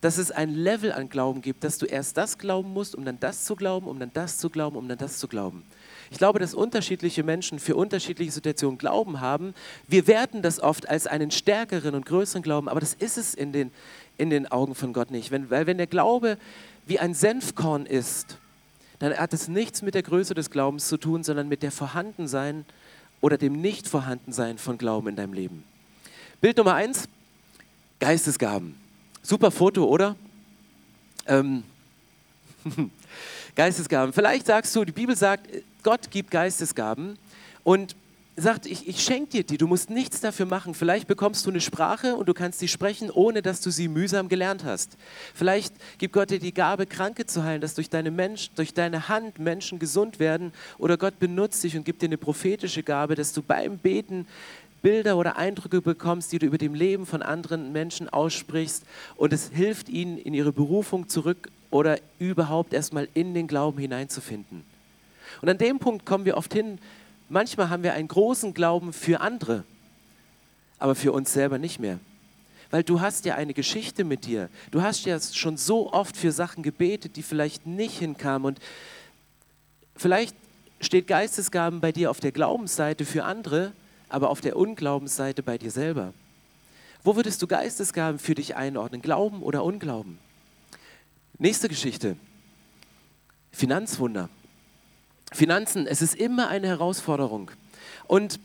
[0.02, 3.20] dass es ein Level an Glauben gibt, dass du erst das glauben musst, um dann
[3.20, 5.64] das zu glauben, um dann das zu glauben, um dann das zu glauben.
[6.12, 9.54] Ich glaube, dass unterschiedliche Menschen für unterschiedliche Situationen Glauben haben.
[9.88, 13.52] Wir werten das oft als einen stärkeren und größeren Glauben, aber das ist es in
[13.52, 13.72] den,
[14.18, 15.32] in den Augen von Gott nicht.
[15.32, 16.38] Wenn, weil wenn der Glaube
[16.86, 18.38] wie ein Senfkorn ist,
[19.00, 22.66] dann hat es nichts mit der Größe des Glaubens zu tun, sondern mit der Vorhandensein
[23.22, 25.64] oder dem Nicht-Vorhandensein von Glauben in deinem Leben.
[26.42, 27.08] Bild Nummer eins,
[28.00, 28.76] Geistesgaben.
[29.22, 30.16] Super Foto, oder?
[31.26, 31.64] Ähm,
[33.56, 34.14] Geistesgaben.
[34.14, 35.50] Vielleicht sagst du, die Bibel sagt,
[35.84, 37.18] Gott gibt Geistesgaben
[37.64, 37.96] und
[38.40, 40.76] sagt, ich, ich schenke dir die, du musst nichts dafür machen.
[40.76, 44.30] Vielleicht bekommst du eine Sprache und du kannst sie sprechen, ohne dass du sie mühsam
[44.30, 44.96] gelernt hast.
[45.34, 49.10] Vielleicht gibt Gott dir die Gabe, Kranke zu heilen, dass durch deine, Mensch, durch deine
[49.10, 50.54] Hand Menschen gesund werden.
[50.78, 54.28] Oder Gott benutzt dich und gibt dir eine prophetische Gabe, dass du beim Beten
[54.84, 58.84] Bilder oder Eindrücke bekommst, die du über dem Leben von anderen Menschen aussprichst
[59.16, 64.77] und es hilft ihnen, in ihre Berufung zurück oder überhaupt erstmal in den Glauben hineinzufinden.
[65.42, 66.80] Und an dem Punkt kommen wir oft hin,
[67.30, 69.64] manchmal haben wir einen großen Glauben für andere,
[70.80, 72.00] aber für uns selber nicht mehr.
[72.70, 74.50] Weil du hast ja eine Geschichte mit dir.
[74.72, 78.46] Du hast ja schon so oft für Sachen gebetet, die vielleicht nicht hinkamen.
[78.46, 78.60] Und
[79.96, 80.36] vielleicht
[80.82, 83.72] steht Geistesgaben bei dir auf der Glaubensseite für andere,
[84.10, 86.14] aber auf der Unglaubensseite bei dir selber.
[87.04, 89.02] Wo würdest du Geistesgaben für dich einordnen?
[89.02, 90.20] Glauben oder Unglauben?
[91.38, 92.18] Nächste Geschichte.
[93.52, 94.30] Finanzwunder.
[95.34, 97.52] Finanzen, es ist immer eine Herausforderung.
[98.08, 98.40] Und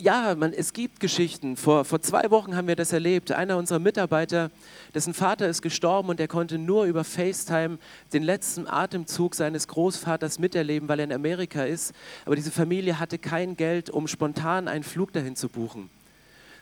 [0.00, 1.56] ja, man, es gibt Geschichten.
[1.56, 3.32] Vor, vor zwei Wochen haben wir das erlebt.
[3.32, 4.50] Einer unserer Mitarbeiter,
[4.94, 7.78] dessen Vater ist gestorben und er konnte nur über FaceTime
[8.12, 11.92] den letzten Atemzug seines Großvaters miterleben, weil er in Amerika ist.
[12.24, 15.90] Aber diese Familie hatte kein Geld, um spontan einen Flug dahin zu buchen.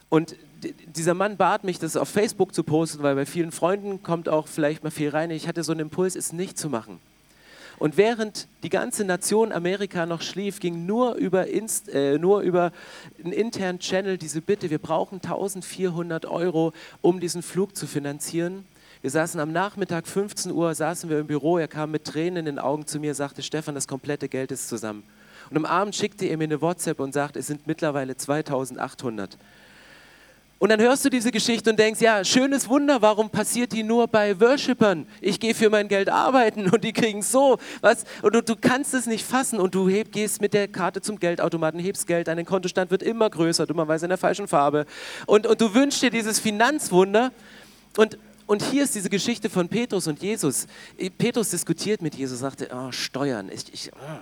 [0.08, 0.36] Und
[0.96, 4.48] dieser Mann bat mich, das auf Facebook zu posten, weil bei vielen Freunden kommt auch
[4.48, 5.30] vielleicht mal viel rein.
[5.30, 6.98] Ich hatte so einen Impuls, es nicht zu machen.
[7.78, 12.72] Und während die ganze Nation Amerika noch schlief, ging nur über, Inst, äh, nur über
[13.22, 18.66] einen internen Channel diese Bitte, wir brauchen 1400 Euro, um diesen Flug zu finanzieren.
[19.00, 22.44] Wir saßen am Nachmittag, 15 Uhr, saßen wir im Büro, er kam mit Tränen in
[22.46, 25.04] den Augen zu mir, sagte, Stefan, das komplette Geld ist zusammen.
[25.50, 29.38] Und am Abend schickte er mir eine WhatsApp und sagte, es sind mittlerweile 2800.
[30.58, 34.08] Und dann hörst du diese Geschichte und denkst, ja, schönes Wunder, warum passiert die nur
[34.08, 35.06] bei Worshippern?
[35.20, 38.04] Ich gehe für mein Geld arbeiten und die kriegen so, was?
[38.22, 41.20] Und du, du kannst es nicht fassen und du heb, gehst mit der Karte zum
[41.20, 44.86] Geldautomaten, hebst Geld, dein Kontostand wird immer größer, dummerweise in der falschen Farbe.
[45.26, 47.32] Und, und du wünschst dir dieses Finanzwunder
[47.96, 48.18] und
[48.48, 50.66] und hier ist diese Geschichte von Petrus und Jesus.
[51.18, 54.20] Petrus diskutiert mit Jesus, sagte, oh, Steuern, ich, ich, oh,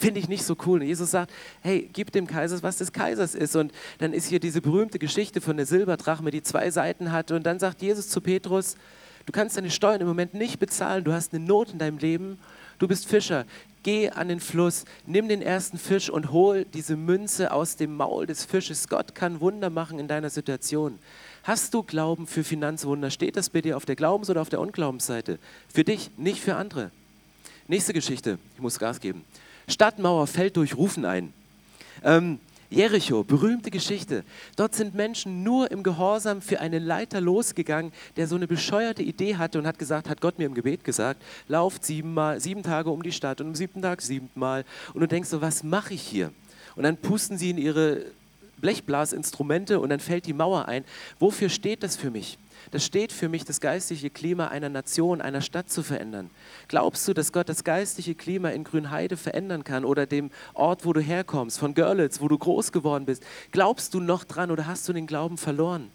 [0.00, 0.80] Finde ich nicht so cool.
[0.80, 3.56] Und Jesus sagt, hey, gib dem Kaiser, was des Kaisers ist.
[3.56, 7.32] Und dann ist hier diese berühmte Geschichte von der Silberdrachme, die zwei Seiten hat.
[7.32, 8.76] Und dann sagt Jesus zu Petrus,
[9.26, 12.38] du kannst deine Steuern im Moment nicht bezahlen, du hast eine Not in deinem Leben,
[12.78, 13.44] du bist Fischer.
[13.82, 18.26] Geh an den Fluss, nimm den ersten Fisch und hol diese Münze aus dem Maul
[18.26, 18.88] des Fisches.
[18.88, 21.00] Gott kann Wunder machen in deiner Situation.
[21.42, 23.10] Hast du Glauben für Finanzwunder?
[23.10, 25.40] Steht das bei dir auf der Glaubens- oder auf der Unglaubensseite?
[25.74, 26.92] Für dich, nicht für andere.
[27.66, 28.38] Nächste Geschichte.
[28.54, 29.24] Ich muss Gas geben.
[29.68, 31.32] Stadtmauer fällt durch Rufen ein.
[32.02, 34.24] Ähm, Jericho, berühmte Geschichte.
[34.56, 39.36] Dort sind Menschen nur im Gehorsam für einen Leiter losgegangen, der so eine bescheuerte Idee
[39.36, 43.02] hatte und hat gesagt, hat Gott mir im Gebet gesagt, lauft siebenmal, sieben Tage um
[43.02, 44.66] die Stadt und am siebten Tag siebenmal.
[44.92, 46.30] Und du denkst so, was mache ich hier?
[46.76, 48.02] Und dann pusten sie in ihre
[48.58, 50.84] Blechblasinstrumente und dann fällt die Mauer ein.
[51.18, 52.36] Wofür steht das für mich?
[52.70, 56.30] Das steht für mich, das geistliche Klima einer Nation, einer Stadt zu verändern.
[56.68, 60.92] Glaubst du, dass Gott das geistliche Klima in Grünheide verändern kann oder dem Ort, wo
[60.92, 63.22] du herkommst, von Görlitz, wo du groß geworden bist?
[63.52, 65.90] Glaubst du noch dran oder hast du den Glauben verloren?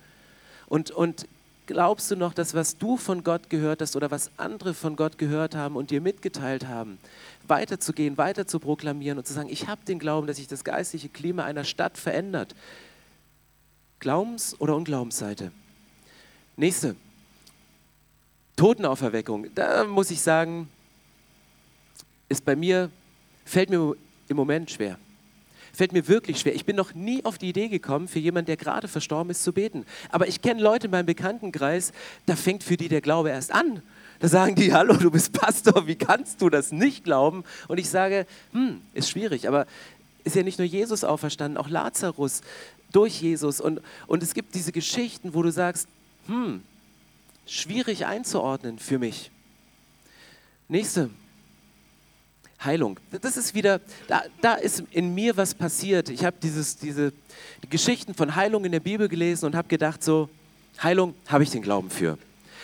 [0.68, 1.28] Und, und
[1.66, 5.18] glaubst du noch, dass was du von Gott gehört hast oder was andere von Gott
[5.18, 6.98] gehört haben und dir mitgeteilt haben,
[7.48, 11.10] weiterzugehen, weiter zu proklamieren und zu sagen, ich habe den Glauben, dass sich das geistliche
[11.10, 12.56] Klima einer Stadt verändert?
[14.00, 15.52] Glaubens- oder Unglaubensseite?
[16.56, 16.96] Nächste.
[18.56, 19.48] Totenauferweckung.
[19.56, 20.70] Da muss ich sagen,
[22.30, 22.92] ist bei mir,
[23.46, 23.96] fällt mir
[24.28, 25.00] im Moment schwer.
[25.74, 26.54] Fällt mir wirklich schwer.
[26.54, 29.54] Ich bin noch nie auf die Idee gekommen, für jemanden, der gerade verstorben ist, zu
[29.54, 29.86] beten.
[30.10, 31.92] Aber ich kenne Leute in meinem Bekanntenkreis,
[32.28, 33.82] da fängt für die der Glaube erst an.
[34.20, 37.44] Da sagen die, hallo, du bist Pastor, wie kannst du das nicht glauben?
[37.68, 39.66] Und ich sage, hm, ist schwierig, aber
[40.24, 42.42] ist ja nicht nur Jesus auferstanden, auch Lazarus
[42.92, 43.60] durch Jesus.
[43.60, 45.88] Und, und es gibt diese Geschichten, wo du sagst,
[46.28, 46.64] hm,
[47.46, 49.32] schwierig einzuordnen für mich.
[50.68, 51.10] Nächste.
[52.64, 52.98] Heilung.
[53.22, 56.08] Das ist wieder, da, da ist in mir was passiert.
[56.10, 57.12] Ich habe diese
[57.64, 60.30] die Geschichten von Heilung in der Bibel gelesen und habe gedacht, so,
[60.82, 62.18] Heilung habe ich den Glauben für.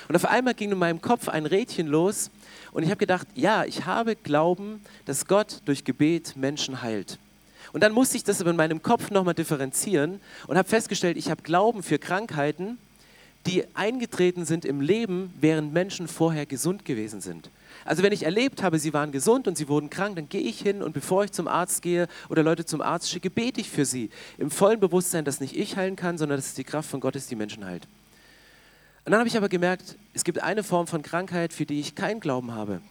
[0.07, 2.31] Und auf einmal ging in meinem Kopf ein Rädchen los
[2.71, 7.19] und ich habe gedacht, ja, ich habe Glauben, dass Gott durch Gebet Menschen heilt.
[7.71, 11.43] Und dann musste ich das in meinem Kopf nochmal differenzieren und habe festgestellt, ich habe
[11.43, 12.79] Glauben für Krankheiten,
[13.45, 17.49] die eingetreten sind im Leben, während Menschen vorher gesund gewesen sind.
[17.85, 20.59] Also wenn ich erlebt habe, sie waren gesund und sie wurden krank, dann gehe ich
[20.59, 23.85] hin und bevor ich zum Arzt gehe oder Leute zum Arzt schicke, bete ich für
[23.85, 24.09] sie.
[24.37, 27.15] Im vollen Bewusstsein, dass nicht ich heilen kann, sondern dass es die Kraft von Gott
[27.15, 27.87] ist, die Menschen heilt.
[29.05, 31.95] Und dann habe ich aber gemerkt, es gibt eine Form von Krankheit, für die ich
[31.95, 32.81] keinen Glauben habe.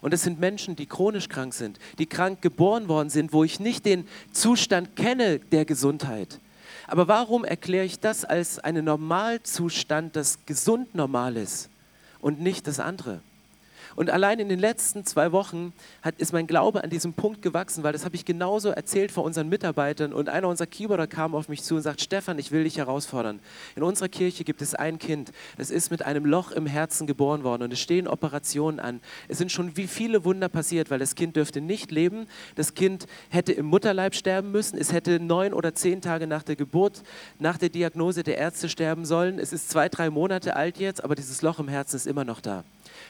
[0.00, 3.58] Und es sind Menschen, die chronisch krank sind, die krank geboren worden sind, wo ich
[3.58, 6.38] nicht den Zustand kenne der Gesundheit.
[6.86, 11.68] Aber warum erkläre ich das als einen Normalzustand, das gesund normal ist
[12.20, 13.20] und nicht das andere?
[13.96, 17.82] Und allein in den letzten zwei Wochen hat, ist mein Glaube an diesem Punkt gewachsen,
[17.82, 20.12] weil das habe ich genauso erzählt vor unseren Mitarbeitern.
[20.12, 23.40] Und einer unserer Keyboarder kam auf mich zu und sagt, Stefan, ich will dich herausfordern.
[23.74, 27.42] In unserer Kirche gibt es ein Kind, das ist mit einem Loch im Herzen geboren
[27.42, 29.00] worden und es stehen Operationen an.
[29.28, 32.26] Es sind schon wie viele Wunder passiert, weil das Kind dürfte nicht leben.
[32.54, 34.78] Das Kind hätte im Mutterleib sterben müssen.
[34.78, 37.02] Es hätte neun oder zehn Tage nach der Geburt,
[37.38, 39.38] nach der Diagnose der Ärzte sterben sollen.
[39.38, 42.42] Es ist zwei, drei Monate alt jetzt, aber dieses Loch im Herzen ist immer noch
[42.42, 42.62] da.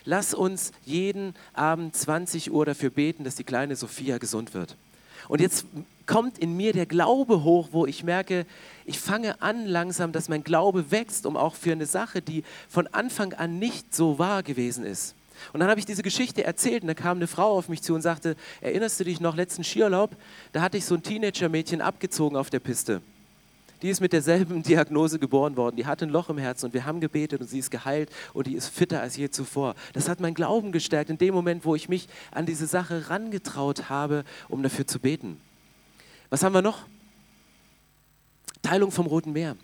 [0.06, 4.76] Lass uns jeden Abend 20 Uhr dafür beten, dass die kleine Sophia gesund wird.
[5.28, 5.66] Und jetzt
[6.06, 8.46] kommt in mir der Glaube hoch, wo ich merke,
[8.84, 12.86] ich fange an langsam, dass mein Glaube wächst, um auch für eine Sache, die von
[12.86, 15.16] Anfang an nicht so wahr gewesen ist.
[15.52, 17.92] Und dann habe ich diese Geschichte erzählt und da kam eine Frau auf mich zu
[17.92, 20.12] und sagte, erinnerst du dich noch letzten Skiurlaub?
[20.52, 23.02] Da hatte ich so ein Teenager-Mädchen abgezogen auf der Piste.
[23.82, 25.76] Die ist mit derselben Diagnose geboren worden.
[25.76, 28.46] Die hat ein Loch im Herzen und wir haben gebetet und sie ist geheilt und
[28.46, 29.74] die ist fitter als je zuvor.
[29.92, 33.88] Das hat mein Glauben gestärkt in dem Moment, wo ich mich an diese Sache rangetraut
[33.88, 35.40] habe, um dafür zu beten.
[36.30, 36.86] Was haben wir noch?
[38.62, 39.56] Teilung vom Roten Meer.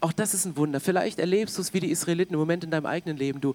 [0.00, 0.80] Auch das ist ein Wunder.
[0.80, 3.40] Vielleicht erlebst du es wie die Israeliten im Moment in deinem eigenen Leben.
[3.40, 3.54] Du,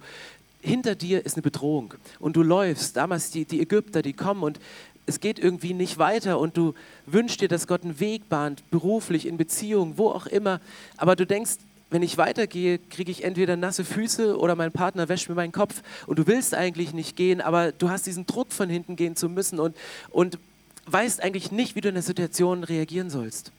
[0.62, 2.96] hinter dir ist eine Bedrohung und du läufst.
[2.98, 4.60] Damals die, die Ägypter, die kommen und
[5.06, 6.74] es geht irgendwie nicht weiter und du
[7.06, 10.62] wünschst dir, dass Gott einen Weg bahnt, beruflich, in Beziehungen, wo auch immer.
[10.98, 11.58] Aber du denkst,
[11.90, 15.82] wenn ich weitergehe, kriege ich entweder nasse Füße oder mein Partner wäscht mir meinen Kopf
[16.08, 19.28] und du willst eigentlich nicht gehen, aber du hast diesen Druck von hinten gehen zu
[19.28, 19.76] müssen und,
[20.10, 20.40] und
[20.86, 23.52] weißt eigentlich nicht, wie du in der Situation reagieren sollst.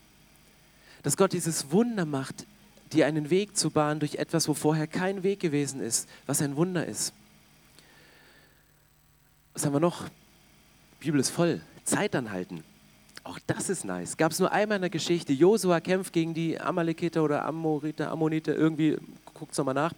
[1.03, 2.47] Dass Gott dieses Wunder macht,
[2.93, 6.57] dir einen Weg zu bahnen durch etwas, wo vorher kein Weg gewesen ist, was ein
[6.57, 7.13] Wunder ist.
[9.53, 10.07] Was haben wir noch?
[11.03, 11.61] Bibel ist voll.
[11.83, 12.63] Zeit anhalten.
[13.25, 14.17] Auch das ist nice.
[14.17, 15.33] Gab es nur einmal in der Geschichte.
[15.33, 18.97] Josua kämpft gegen die Amalekiter oder Amoriter, Ammoniter, irgendwie,
[19.35, 19.93] guckt es nochmal nach.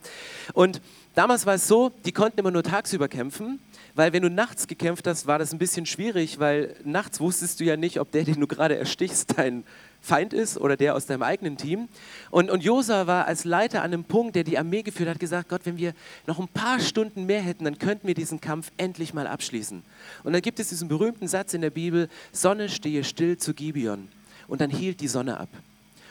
[0.54, 0.80] Und
[1.14, 3.60] damals war es so, die konnten immer nur tagsüber kämpfen,
[3.94, 7.64] weil wenn du nachts gekämpft hast, war das ein bisschen schwierig, weil nachts wusstest du
[7.64, 9.64] ja nicht, ob der, den du gerade erstichst, dein
[10.00, 11.88] Feind ist oder der aus deinem eigenen Team.
[12.30, 15.48] Und, und Josa war als Leiter an einem Punkt, der die Armee geführt hat, gesagt,
[15.48, 15.94] Gott, wenn wir
[16.26, 19.82] noch ein paar Stunden mehr hätten, dann könnten wir diesen Kampf endlich mal abschließen.
[20.24, 24.08] Und dann gibt es diesen berühmten Satz in der Bibel, Sonne stehe still zu Gibeon.
[24.48, 25.48] Und dann hielt die Sonne ab.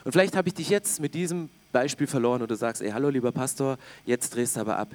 [0.06, 3.10] Und vielleicht habe ich dich jetzt mit diesem Beispiel verloren und du sagst, ey, hallo
[3.10, 4.90] lieber Pastor, jetzt drehst du aber ab.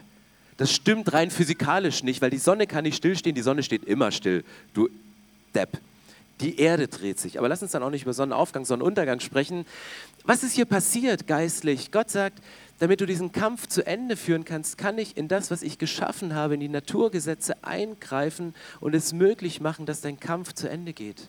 [0.59, 4.12] Das stimmt rein physikalisch nicht, weil die Sonne kann nicht stillstehen, die Sonne steht immer
[4.12, 4.44] still.
[4.75, 4.90] Du
[5.55, 5.81] Depp
[6.40, 7.38] die Erde dreht sich.
[7.38, 9.66] Aber lass uns dann auch nicht über Sonnenaufgang, Sonnenuntergang sprechen.
[10.25, 11.90] Was ist hier passiert geistlich?
[11.90, 12.38] Gott sagt,
[12.79, 16.35] damit du diesen Kampf zu Ende führen kannst, kann ich in das, was ich geschaffen
[16.35, 21.29] habe, in die Naturgesetze eingreifen und es möglich machen, dass dein Kampf zu Ende geht.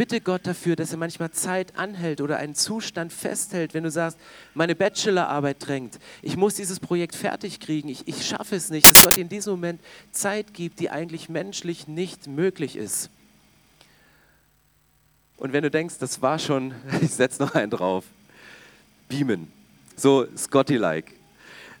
[0.00, 4.16] Bitte Gott dafür, dass er manchmal Zeit anhält oder einen Zustand festhält, wenn du sagst,
[4.54, 9.02] meine Bachelorarbeit drängt, ich muss dieses Projekt fertig kriegen, ich, ich schaffe es nicht, dass
[9.02, 9.78] Gott in diesem Moment
[10.10, 13.10] Zeit gibt, die eigentlich menschlich nicht möglich ist.
[15.36, 18.06] Und wenn du denkst, das war schon, ich setze noch einen drauf,
[19.06, 19.52] beamen.
[19.96, 21.12] So Scotty-like.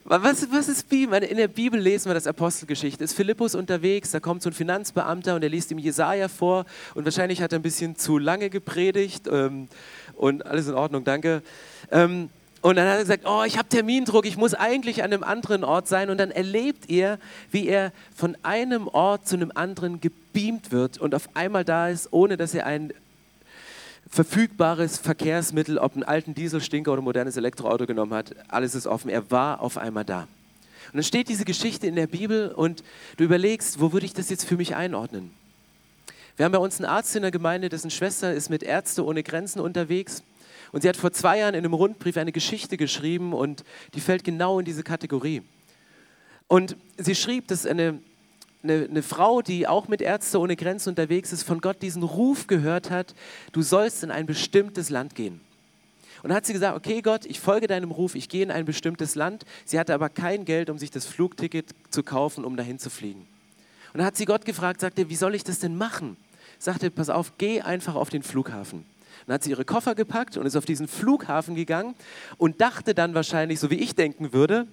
[0.04, 1.22] Was, was ist Beamen?
[1.22, 3.04] In der Bibel lesen wir das Apostelgeschichte.
[3.04, 7.04] Ist Philippus unterwegs, da kommt so ein Finanzbeamter und er liest ihm Jesaja vor und
[7.04, 9.68] wahrscheinlich hat er ein bisschen zu lange gepredigt ähm,
[10.16, 11.42] und alles in Ordnung, danke.
[11.90, 12.30] Ähm,
[12.62, 15.64] und dann hat er gesagt, oh, ich habe Termindruck, ich muss eigentlich an einem anderen
[15.64, 16.10] Ort sein.
[16.10, 17.18] Und dann erlebt ihr,
[17.50, 22.08] wie er von einem Ort zu einem anderen gebeamt wird und auf einmal da ist,
[22.10, 22.92] ohne dass er einen
[24.10, 29.08] verfügbares Verkehrsmittel, ob einen alten Dieselstinker oder ein modernes Elektroauto genommen hat, alles ist offen.
[29.08, 30.22] Er war auf einmal da.
[30.22, 32.82] Und dann steht diese Geschichte in der Bibel und
[33.16, 35.30] du überlegst, wo würde ich das jetzt für mich einordnen?
[36.36, 39.22] Wir haben bei uns einen Arzt in der Gemeinde, dessen Schwester ist mit Ärzte ohne
[39.22, 40.24] Grenzen unterwegs.
[40.72, 44.24] Und sie hat vor zwei Jahren in einem Rundbrief eine Geschichte geschrieben und die fällt
[44.24, 45.42] genau in diese Kategorie.
[46.48, 48.00] Und sie schrieb, dass eine
[48.62, 52.46] eine, eine, Frau, die auch mit Ärzte ohne Grenzen unterwegs ist, von Gott diesen Ruf
[52.46, 53.14] gehört hat,
[53.52, 55.40] du sollst in ein bestimmtes Land gehen.
[56.22, 58.66] Und dann hat sie gesagt, okay Gott, ich folge deinem Ruf, ich gehe in ein
[58.66, 59.44] bestimmtes Land.
[59.64, 63.26] Sie hatte aber kein Geld, um sich das Flugticket zu kaufen, um dahin zu fliegen.
[63.92, 66.16] Und dann hat sie Gott gefragt, sagte, wie soll ich das denn machen?
[66.58, 68.84] Sagte, pass auf, geh einfach auf den Flughafen.
[69.26, 71.94] Dann hat sie ihre Koffer gepackt und ist auf diesen Flughafen gegangen
[72.36, 74.66] und dachte dann wahrscheinlich, so wie ich denken würde,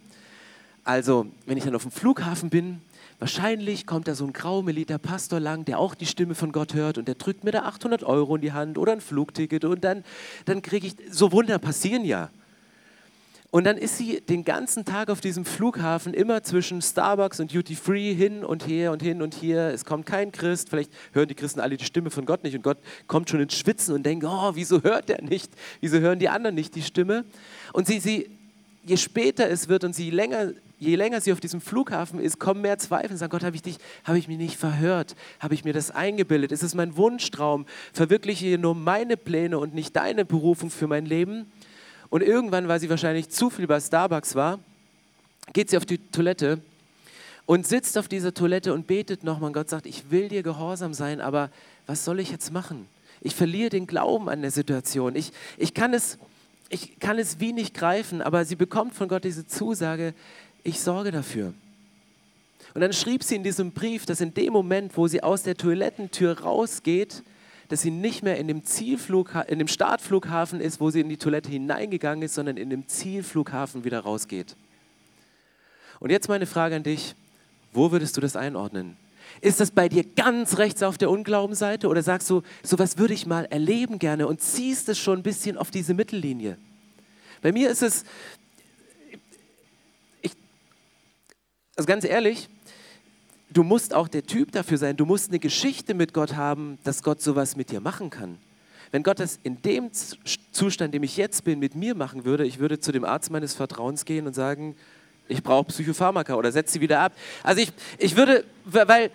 [0.83, 2.81] also wenn ich dann auf dem Flughafen bin,
[3.19, 6.99] Wahrscheinlich kommt da so ein graumeliter Pastor lang, der auch die Stimme von Gott hört
[6.99, 10.03] und der drückt mir da 800 Euro in die Hand oder ein Flugticket und dann,
[10.45, 12.29] dann kriege ich, so Wunder passieren ja.
[13.49, 17.75] Und dann ist sie den ganzen Tag auf diesem Flughafen immer zwischen Starbucks und Duty
[17.75, 19.69] Free hin und her und hin und hier.
[19.69, 20.69] Es kommt kein Christ.
[20.69, 22.77] Vielleicht hören die Christen alle die Stimme von Gott nicht und Gott
[23.07, 25.51] kommt schon ins Schwitzen und denkt, oh, wieso hört der nicht?
[25.79, 27.23] Wieso hören die anderen nicht die Stimme?
[27.71, 28.29] Und sie, sie,
[28.83, 32.61] je später es wird und sie länger je länger sie auf diesem Flughafen ist, kommen
[32.61, 35.15] mehr Zweifel und sagen, Gott, habe ich dich, habe ich mich nicht verhört?
[35.39, 36.51] Habe ich mir das eingebildet?
[36.51, 37.65] Ist es mein Wunschtraum?
[37.93, 41.51] Verwirkliche nur meine Pläne und nicht deine Berufung für mein Leben?
[42.09, 44.59] Und irgendwann, weil sie wahrscheinlich zu viel bei Starbucks war,
[45.53, 46.61] geht sie auf die Toilette
[47.45, 49.51] und sitzt auf dieser Toilette und betet nochmal.
[49.51, 51.49] Gott sagt, ich will dir gehorsam sein, aber
[51.85, 52.87] was soll ich jetzt machen?
[53.21, 55.15] Ich verliere den Glauben an der Situation.
[55.15, 56.17] Ich, ich, kann es,
[56.69, 60.13] ich kann es wie nicht greifen, aber sie bekommt von Gott diese Zusage,
[60.67, 61.53] ich sorge dafür.
[62.73, 65.55] Und dann schrieb sie in diesem Brief, dass in dem Moment, wo sie aus der
[65.55, 67.23] Toilettentür rausgeht,
[67.69, 68.61] dass sie nicht mehr in dem,
[69.47, 73.83] in dem Startflughafen ist, wo sie in die Toilette hineingegangen ist, sondern in dem Zielflughafen
[73.83, 74.55] wieder rausgeht.
[75.99, 77.15] Und jetzt meine Frage an dich,
[77.71, 78.97] wo würdest du das einordnen?
[79.41, 83.25] Ist das bei dir ganz rechts auf der Unglaubensseite oder sagst du, sowas würde ich
[83.25, 86.57] mal erleben gerne und ziehst es schon ein bisschen auf diese Mittellinie?
[87.41, 88.03] Bei mir ist es,
[91.77, 92.49] also ganz ehrlich,
[93.51, 97.03] du musst auch der Typ dafür sein, du musst eine Geschichte mit Gott haben, dass
[97.03, 98.39] Gott sowas mit dir machen kann.
[98.91, 99.91] Wenn Gott das in dem
[100.51, 103.31] Zustand, in dem ich jetzt bin, mit mir machen würde, ich würde zu dem Arzt
[103.31, 104.75] meines Vertrauens gehen und sagen,
[105.27, 107.13] ich brauche Psychopharmaka oder setze sie wieder ab.
[107.43, 109.11] Also ich, ich würde, weil,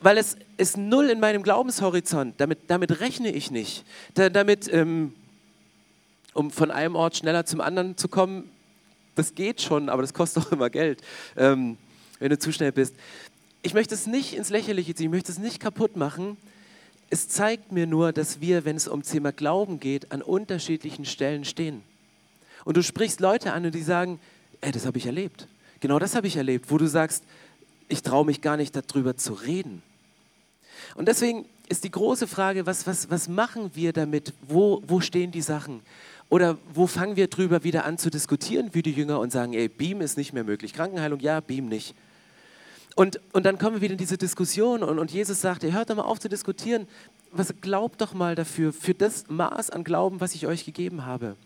[0.00, 3.84] weil es ist null in meinem Glaubenshorizont, damit, damit rechne ich nicht.
[4.14, 5.14] Da, damit, ähm,
[6.32, 8.50] um von einem Ort schneller zum anderen zu kommen,
[9.16, 11.02] das geht schon, aber das kostet auch immer Geld.
[11.36, 11.76] Ähm,
[12.20, 12.94] wenn du zu schnell bist.
[13.62, 16.36] Ich möchte es nicht ins Lächerliche ziehen, ich möchte es nicht kaputt machen.
[17.10, 21.44] Es zeigt mir nur, dass wir, wenn es um Thema Glauben geht, an unterschiedlichen Stellen
[21.44, 21.82] stehen.
[22.64, 24.20] Und du sprichst Leute an und die sagen,
[24.60, 25.48] ey, das habe ich erlebt.
[25.80, 27.24] Genau das habe ich erlebt, wo du sagst,
[27.88, 29.82] ich traue mich gar nicht darüber zu reden.
[30.94, 34.32] Und deswegen ist die große Frage, was, was, was machen wir damit?
[34.46, 35.80] Wo, wo stehen die Sachen?
[36.28, 39.68] Oder wo fangen wir drüber wieder an zu diskutieren wie die Jünger und sagen, ey,
[39.68, 40.72] Beam ist nicht mehr möglich.
[40.72, 41.94] Krankenheilung, ja, Beam nicht.
[42.96, 45.90] Und, und dann kommen wir wieder in diese Diskussion und, und Jesus sagt, ihr hört
[45.90, 46.86] doch mal auf zu diskutieren.
[47.32, 51.36] Was, glaubt doch mal dafür, für das Maß an Glauben, was ich euch gegeben habe.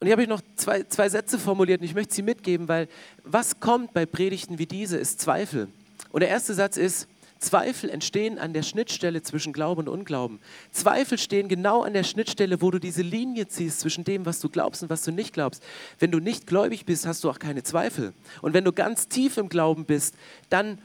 [0.00, 2.88] Und hier habe ich noch zwei, zwei Sätze formuliert und ich möchte sie mitgeben, weil
[3.24, 5.68] was kommt bei Predigten wie diese, ist Zweifel.
[6.12, 10.40] Und der erste Satz ist, Zweifel entstehen an der Schnittstelle zwischen Glauben und Unglauben.
[10.72, 14.48] Zweifel stehen genau an der Schnittstelle, wo du diese Linie ziehst zwischen dem, was du
[14.48, 15.62] glaubst und was du nicht glaubst.
[15.98, 18.12] Wenn du nicht gläubig bist, hast du auch keine Zweifel.
[18.42, 20.14] Und wenn du ganz tief im Glauben bist,
[20.50, 20.78] dann,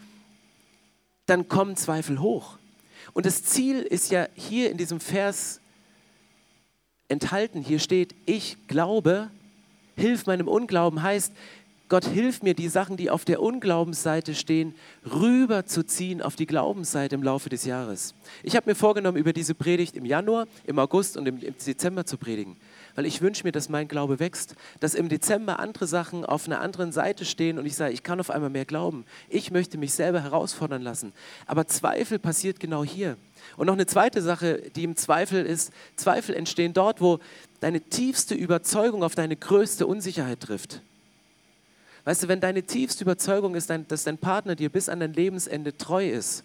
[1.25, 2.57] dann kommen Zweifel hoch.
[3.13, 5.59] Und das Ziel ist ja hier in diesem Vers
[7.07, 7.61] enthalten.
[7.61, 9.29] Hier steht, ich glaube,
[9.95, 11.33] hilf meinem Unglauben heißt,
[11.89, 14.73] Gott hilf mir, die Sachen, die auf der Unglaubensseite stehen,
[15.05, 18.15] rüberzuziehen auf die Glaubensseite im Laufe des Jahres.
[18.41, 22.17] Ich habe mir vorgenommen, über diese Predigt im Januar, im August und im, Dezember zu
[22.17, 22.55] predigen,
[22.95, 26.61] weil ich wünsche mir, dass mein Glaube wächst, dass im Dezember andere Sachen auf einer
[26.61, 29.03] anderen Seite stehen und ich sage, ich kann auf einmal mehr glauben.
[29.27, 31.11] Ich möchte mich selber herausfordern lassen.
[31.47, 33.17] Aber Zweifel passiert genau hier.
[33.57, 37.19] Und noch eine zweite Sache, die im Zweifel ist, Zweifel entstehen dort, wo
[37.59, 40.81] deine tiefste Überzeugung auf deine größte Unsicherheit trifft.
[42.05, 45.77] Weißt du, wenn deine tiefste Überzeugung ist, dass dein Partner dir bis an dein Lebensende
[45.77, 46.43] treu ist,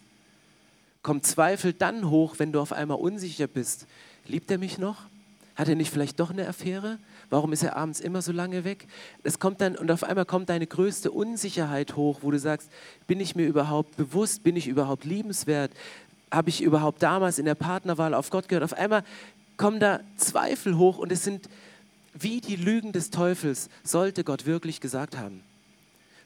[1.03, 3.87] kommt Zweifel dann hoch, wenn du auf einmal unsicher bist.
[4.27, 5.03] Liebt er mich noch?
[5.57, 6.99] Hat er nicht vielleicht doch eine Affäre?
[7.31, 8.87] Warum ist er abends immer so lange weg?
[9.25, 12.71] Es kommt dann und auf einmal kommt deine größte Unsicherheit hoch, wo du sagst,
[13.09, 15.73] bin ich mir überhaupt bewusst, bin ich überhaupt liebenswert?
[16.31, 18.62] Habe ich überhaupt damals in der Partnerwahl auf Gott gehört?
[18.62, 19.03] Auf einmal
[19.57, 21.49] kommen da Zweifel hoch und es sind
[22.14, 25.42] wie die Lügen des Teufels, sollte Gott wirklich gesagt haben.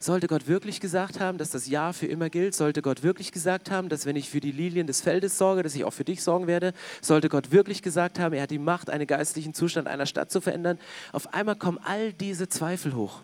[0.02, 2.56] Sollte Gott wirklich gesagt haben, dass das Ja für immer gilt?
[2.56, 5.76] Sollte Gott wirklich gesagt haben, dass wenn ich für die Lilien des Feldes sorge, dass
[5.76, 6.74] ich auch für dich sorgen werde?
[7.00, 10.40] Sollte Gott wirklich gesagt haben, er hat die Macht, einen geistlichen Zustand einer Stadt zu
[10.40, 10.80] verändern?
[11.12, 13.20] Auf einmal kommen all diese Zweifel hoch.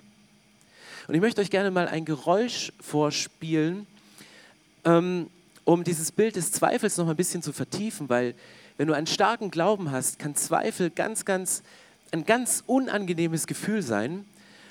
[1.09, 3.89] Und ich möchte euch gerne mal ein Geräusch vorspielen,
[4.85, 5.31] ähm,
[5.65, 8.37] um dieses Bild des Zweifels noch mal ein bisschen zu vertiefen, weil
[8.77, 11.65] wenn du einen starken Glauben hast, kann Zweifel ganz, ganz,
[12.13, 14.27] ein ganz unangenehmes Gefühl sein.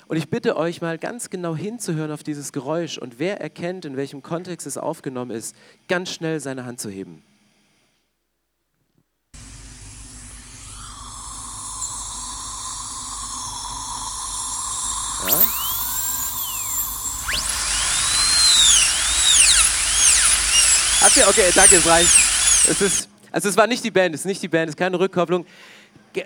[0.08, 3.98] Und ich bitte euch mal ganz genau hinzuhören auf dieses Geräusch und wer erkennt, in
[3.98, 5.54] welchem Kontext es aufgenommen ist,
[5.86, 7.22] ganz schnell seine Hand zu heben.
[15.28, 15.34] Ja?
[21.02, 21.28] Habt ihr?
[21.28, 22.10] Okay, danke, es reicht.
[22.66, 24.78] Es ist, also es war nicht die Band, es ist nicht die Band, es ist
[24.78, 25.44] keine Rückkopplung.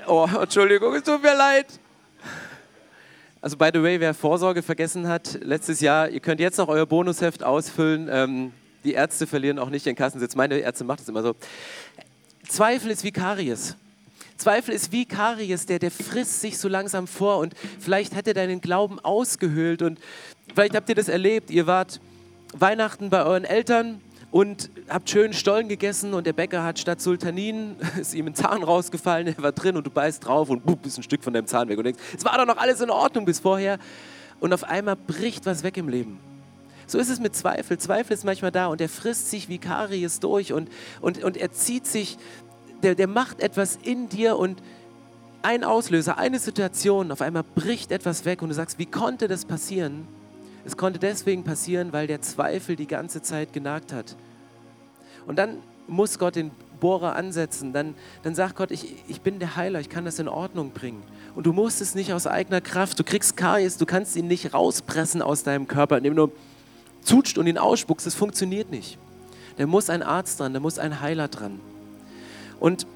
[0.07, 1.67] Oh, Entschuldigung, es tut mir leid.
[3.45, 6.87] Also by the way, wer Vorsorge vergessen hat, letztes Jahr, ihr könnt jetzt noch euer
[6.87, 8.09] Bonusheft ausfüllen.
[8.09, 8.53] Ähm,
[8.85, 10.37] die Ärzte verlieren auch nicht den Kassensitz.
[10.37, 11.35] Meine Ärzte macht es immer so.
[12.47, 13.75] Zweifel ist wie Karies.
[14.37, 18.35] Zweifel ist wie Karies, der, der frisst sich so langsam vor und vielleicht hat er
[18.35, 19.99] deinen Glauben ausgehöhlt und
[20.55, 21.51] vielleicht habt ihr das erlebt.
[21.51, 22.01] Ihr wart
[22.53, 24.01] Weihnachten bei euren Eltern
[24.33, 28.65] und habt schön Stollen gegessen und der Bäcker hat statt Sultanin, ist ihm ein Zahn
[28.65, 31.47] rausgefallen, er war drin und du beißt drauf und bup, ist ein Stück von deinem
[31.47, 33.79] Zahn weg und denkst, es war doch noch alles in Ordnung bis vorher
[34.41, 36.19] und auf einmal bricht was weg im Leben.
[36.87, 37.79] So ist es mit Zweifel.
[37.79, 40.69] Zweifel ist manchmal da und er frisst sich wie Karies durch und,
[41.01, 42.17] und, und er zieht sich,
[42.83, 44.63] der, der macht etwas in dir und
[45.43, 49.45] ein Auslöser, eine Situation, auf einmal bricht etwas weg und du sagst, wie konnte das
[49.45, 50.09] passieren?
[50.65, 54.17] Es konnte deswegen passieren, weil der Zweifel die ganze Zeit genagt hat.
[55.27, 57.73] Und dann muss Gott den Bohrer ansetzen.
[57.73, 61.03] Dann, dann sagt Gott, ich, ich bin der Heiler, ich kann das in Ordnung bringen.
[61.35, 62.99] Und du musst es nicht aus eigener Kraft.
[62.99, 66.33] Du kriegst Karies, du kannst ihn nicht rauspressen aus deinem Körper, indem du
[67.03, 68.07] zutscht und ihn ausspuckst.
[68.07, 68.99] Das funktioniert nicht.
[69.57, 71.61] Da muss ein Arzt dran, da muss ein Heiler dran.
[72.59, 72.87] Und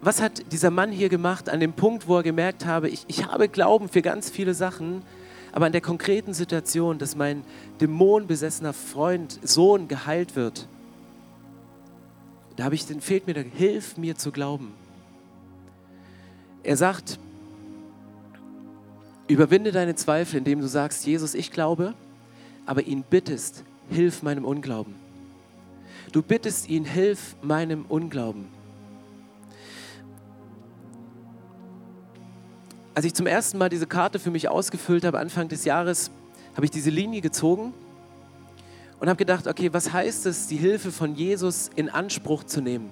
[0.00, 3.26] was hat dieser Mann hier gemacht an dem Punkt, wo er gemerkt habe, ich, ich
[3.26, 5.02] habe Glauben für ganz viele Sachen,
[5.54, 7.44] aber in der konkreten Situation, dass mein
[7.80, 10.66] dämonenbesessener Freund, Sohn geheilt wird,
[12.56, 14.72] da habe ich den fehlt mir, der, hilf mir zu glauben.
[16.64, 17.20] Er sagt,
[19.28, 21.94] überwinde deine Zweifel, indem du sagst, Jesus, ich glaube,
[22.66, 24.96] aber ihn bittest, hilf meinem Unglauben.
[26.10, 28.46] Du bittest ihn, hilf meinem Unglauben.
[32.94, 36.10] Als ich zum ersten Mal diese Karte für mich ausgefüllt habe, Anfang des Jahres,
[36.54, 37.74] habe ich diese Linie gezogen
[39.00, 42.90] und habe gedacht, okay, was heißt es, die Hilfe von Jesus in Anspruch zu nehmen?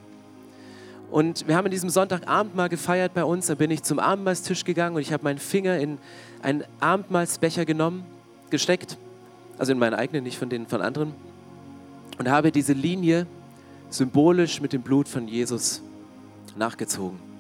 [1.11, 3.47] Und wir haben an diesem Sonntagabend mal gefeiert bei uns.
[3.47, 5.99] Da bin ich zum Abendmahlstisch gegangen und ich habe meinen Finger in
[6.41, 8.05] einen Abendmahlsbecher genommen,
[8.51, 8.97] gesteckt.
[9.59, 11.13] Also in meinen eigenen, nicht von den von anderen.
[12.19, 13.27] Und habe diese Linie
[13.91, 15.83] symbolisch mit dem Blut von Jesus
[16.57, 17.32] nachgezogen.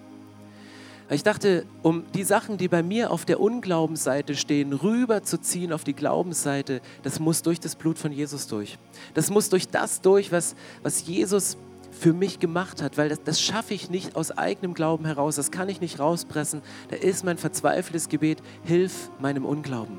[1.10, 5.92] Ich dachte, um die Sachen, die bei mir auf der Unglaubensseite stehen, rüberzuziehen auf die
[5.92, 8.78] Glaubensseite, das muss durch das Blut von Jesus durch.
[9.14, 11.56] Das muss durch das durch, was, was Jesus
[11.90, 15.50] für mich gemacht hat, weil das, das schaffe ich nicht aus eigenem Glauben heraus, das
[15.50, 16.62] kann ich nicht rauspressen.
[16.88, 19.98] Da ist mein verzweifeltes Gebet, hilf meinem Unglauben.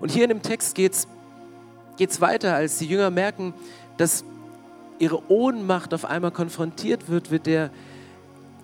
[0.00, 0.94] Und hier in dem Text geht
[1.98, 3.54] es weiter, als die Jünger merken,
[3.96, 4.24] dass
[4.98, 7.70] ihre Ohnmacht auf einmal konfrontiert wird mit der,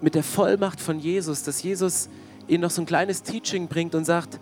[0.04, 2.10] mit der Vollmacht von Jesus, dass Jesus
[2.46, 4.38] ihnen noch so ein kleines Teaching bringt und sagt,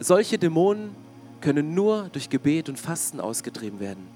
[0.00, 0.90] solche Dämonen
[1.40, 4.08] können nur durch Gebet und Fasten ausgetrieben werden.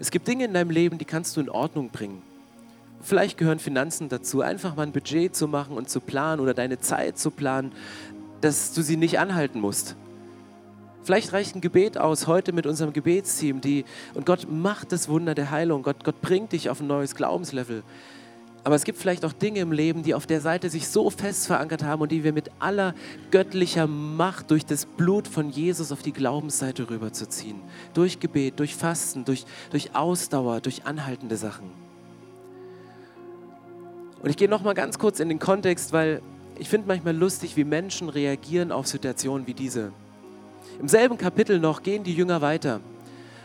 [0.00, 2.22] Es gibt Dinge in deinem Leben, die kannst du in Ordnung bringen.
[3.02, 6.80] Vielleicht gehören Finanzen dazu, einfach mal ein Budget zu machen und zu planen oder deine
[6.80, 7.70] Zeit zu planen,
[8.40, 9.94] dass du sie nicht anhalten musst.
[11.04, 15.36] Vielleicht reicht ein Gebet aus heute mit unserem Gebetsteam, die, und Gott macht das Wunder
[15.36, 15.84] der Heilung.
[15.84, 17.84] Gott, Gott bringt dich auf ein neues Glaubenslevel.
[18.62, 21.46] Aber es gibt vielleicht auch Dinge im Leben, die auf der Seite sich so fest
[21.46, 22.94] verankert haben und die wir mit aller
[23.30, 27.60] göttlicher Macht durch das Blut von Jesus auf die Glaubensseite rüberzuziehen.
[27.94, 31.70] Durch Gebet, durch Fasten, durch, durch Ausdauer, durch anhaltende Sachen.
[34.22, 36.20] Und ich gehe noch mal ganz kurz in den Kontext, weil
[36.58, 39.92] ich finde manchmal lustig, wie Menschen reagieren auf Situationen wie diese.
[40.78, 42.80] Im selben Kapitel noch gehen die Jünger weiter.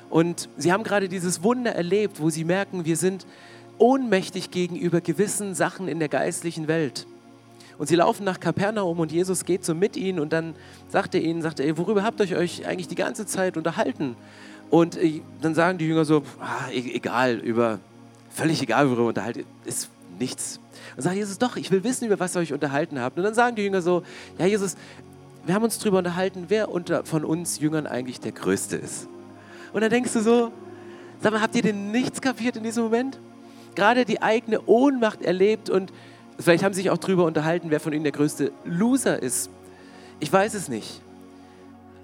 [0.10, 3.26] Und sie haben gerade dieses Wunder erlebt, wo sie merken, wir sind
[3.78, 7.06] ohnmächtig gegenüber gewissen Sachen in der geistlichen Welt.
[7.78, 10.56] Und sie laufen nach Kapernaum und Jesus geht so mit ihnen und dann
[10.88, 14.16] sagt er ihnen, sagt er, worüber habt ihr euch eigentlich die ganze Zeit unterhalten?
[14.70, 17.80] Und äh, dann sagen die Jünger so, ah, e-, egal, über,
[18.30, 20.60] völlig egal, worüber ihr unterhaltet, ist nichts.
[20.96, 23.18] Und sagt Jesus, doch, ich will wissen, über was ihr euch unterhalten habt.
[23.18, 24.04] Und dann sagen die Jünger so,
[24.38, 24.76] ja Jesus,
[25.46, 29.08] wir haben uns darüber unterhalten, wer unter, von uns Jüngern eigentlich der Größte ist.
[29.74, 30.52] Und dann denkst du so,
[31.22, 33.20] sag mal, habt ihr denn nichts kapiert in diesem Moment?
[33.76, 35.92] Gerade die eigene Ohnmacht erlebt und
[36.40, 39.50] vielleicht haben sie sich auch darüber unterhalten, wer von ihnen der größte Loser ist.
[40.20, 41.02] Ich weiß es nicht.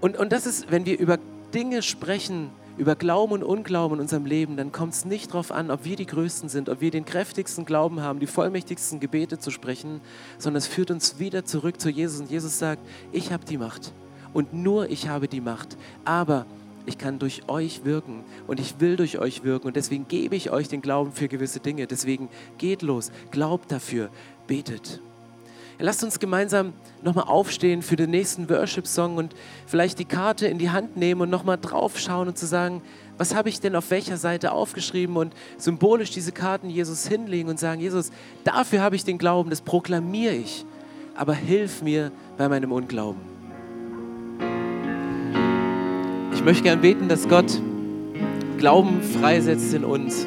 [0.01, 1.17] Und, und das ist, wenn wir über
[1.53, 5.69] Dinge sprechen, über Glauben und Unglauben in unserem Leben, dann kommt es nicht darauf an,
[5.69, 9.51] ob wir die Größten sind, ob wir den kräftigsten Glauben haben, die vollmächtigsten Gebete zu
[9.51, 10.01] sprechen,
[10.39, 12.21] sondern es führt uns wieder zurück zu Jesus.
[12.21, 13.91] Und Jesus sagt, ich habe die Macht
[14.33, 15.77] und nur ich habe die Macht.
[16.05, 16.45] Aber
[16.85, 20.51] ich kann durch euch wirken und ich will durch euch wirken und deswegen gebe ich
[20.51, 21.87] euch den Glauben für gewisse Dinge.
[21.87, 24.09] Deswegen geht los, glaubt dafür,
[24.47, 25.01] betet.
[25.79, 29.33] Lasst uns gemeinsam nochmal aufstehen für den nächsten Worship-Song und
[29.65, 32.83] vielleicht die Karte in die Hand nehmen und nochmal draufschauen und zu sagen,
[33.17, 37.59] was habe ich denn auf welcher Seite aufgeschrieben und symbolisch diese Karten Jesus hinlegen und
[37.59, 38.11] sagen, Jesus,
[38.43, 40.65] dafür habe ich den Glauben, das proklamiere ich,
[41.15, 43.40] aber hilf mir bei meinem Unglauben.
[46.41, 47.61] Ich möchte gern beten, dass Gott
[48.57, 50.25] Glauben freisetzt in uns.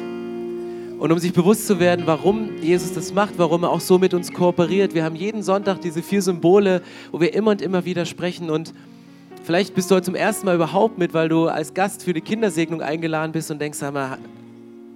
[0.97, 4.13] Und um sich bewusst zu werden, warum Jesus das macht, warum er auch so mit
[4.13, 4.95] uns kooperiert.
[4.95, 8.49] Wir haben jeden Sonntag diese vier Symbole, wo wir immer und immer wieder sprechen.
[8.49, 8.73] Und
[9.43, 12.21] vielleicht bist du heute zum ersten Mal überhaupt mit, weil du als Gast für die
[12.21, 14.17] Kindersegnung eingeladen bist und denkst, sag mal,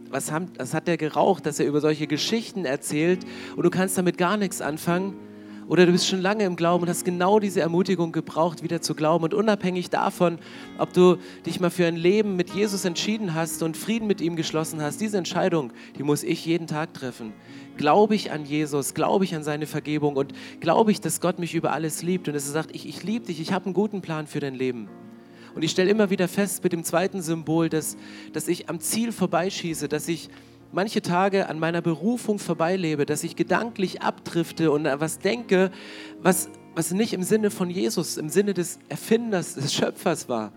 [0.10, 3.26] was, haben, was hat der geraucht, dass er über solche Geschichten erzählt
[3.58, 5.16] und du kannst damit gar nichts anfangen.
[5.70, 8.96] Oder du bist schon lange im Glauben und hast genau diese Ermutigung gebraucht, wieder zu
[8.96, 9.24] glauben.
[9.26, 10.40] Und unabhängig davon,
[10.80, 14.36] ob du dich mal für ein Leben mit Jesus entschieden hast und Frieden mit ihm
[14.36, 17.34] geschlossen hast, diese Entscheidung, die muss ich jeden Tag treffen.
[17.78, 18.96] Glaube ich an Jesus?
[18.96, 20.16] Glaube ich an seine Vergebung?
[20.16, 23.04] Und glaube ich, dass Gott mich über alles liebt und dass er sagt, ich, ich
[23.04, 24.90] liebe dich, ich habe einen guten Plan für dein Leben.
[25.54, 27.96] Und ich stelle immer wieder fest mit dem zweiten Symbol, dass,
[28.34, 30.30] dass ich am Ziel vorbeischieße, dass ich
[30.72, 35.72] manche Tage an meiner Berufung vorbeilebe, dass ich gedanklich abdrifte und was denke,
[36.22, 40.52] was, was nicht im Sinne von Jesus, im Sinne des Erfinders, des Schöpfers war.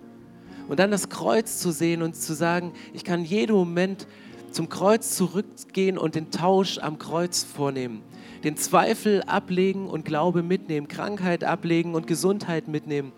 [0.69, 4.07] Und dann das Kreuz zu sehen und zu sagen, ich kann jeden Moment
[4.53, 8.03] zum Kreuz zurückgehen und den Tausch am Kreuz vornehmen.
[8.45, 13.13] Den Zweifel ablegen und Glaube mitnehmen, Krankheit ablegen und Gesundheit mitnehmen,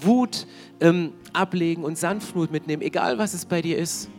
[0.00, 0.46] Wut
[0.80, 4.10] ähm, ablegen und Sanftmut mitnehmen, egal was es bei dir ist.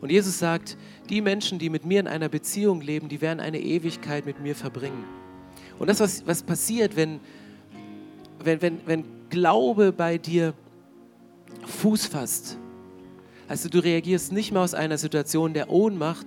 [0.00, 0.76] Und Jesus sagt,
[1.08, 4.54] die Menschen, die mit mir in einer Beziehung leben, die werden eine Ewigkeit mit mir
[4.54, 5.04] verbringen.
[5.78, 7.20] Und das, was, was passiert, wenn,
[8.42, 10.54] wenn, wenn, wenn Glaube bei dir
[11.66, 12.58] Fuß fasst,
[13.48, 16.26] also du reagierst nicht mehr aus einer Situation der Ohnmacht,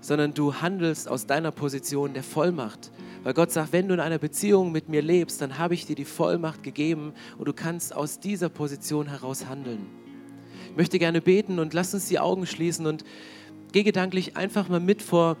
[0.00, 2.90] sondern du handelst aus deiner Position der Vollmacht.
[3.22, 5.94] Weil Gott sagt, wenn du in einer Beziehung mit mir lebst, dann habe ich dir
[5.94, 9.86] die Vollmacht gegeben und du kannst aus dieser Position heraus handeln.
[10.70, 13.04] Ich möchte gerne beten und lass uns die Augen schließen und
[13.72, 15.36] geh gedanklich einfach mal mit vor,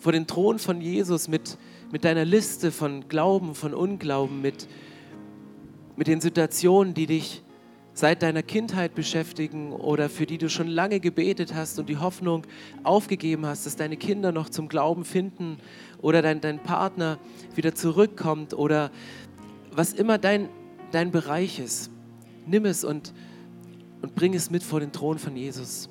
[0.00, 1.56] vor den Thron von Jesus mit,
[1.92, 4.66] mit deiner Liste von Glauben, von Unglauben, mit,
[5.96, 7.42] mit den Situationen, die dich
[7.92, 12.44] seit deiner Kindheit beschäftigen oder für die du schon lange gebetet hast und die Hoffnung
[12.82, 15.58] aufgegeben hast, dass deine Kinder noch zum Glauben finden
[16.02, 17.18] oder dein, dein Partner
[17.54, 18.90] wieder zurückkommt oder
[19.70, 20.48] was immer dein,
[20.90, 21.90] dein Bereich ist.
[22.46, 23.14] Nimm es und,
[24.04, 25.88] und bring es mit vor den Thron von Jesus.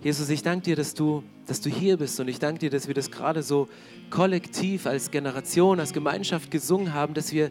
[0.00, 2.86] Jesus, ich danke dir, dass du, dass du hier bist und ich danke dir, dass
[2.86, 3.68] wir das gerade so
[4.10, 7.50] kollektiv als Generation, als Gemeinschaft gesungen haben, dass wir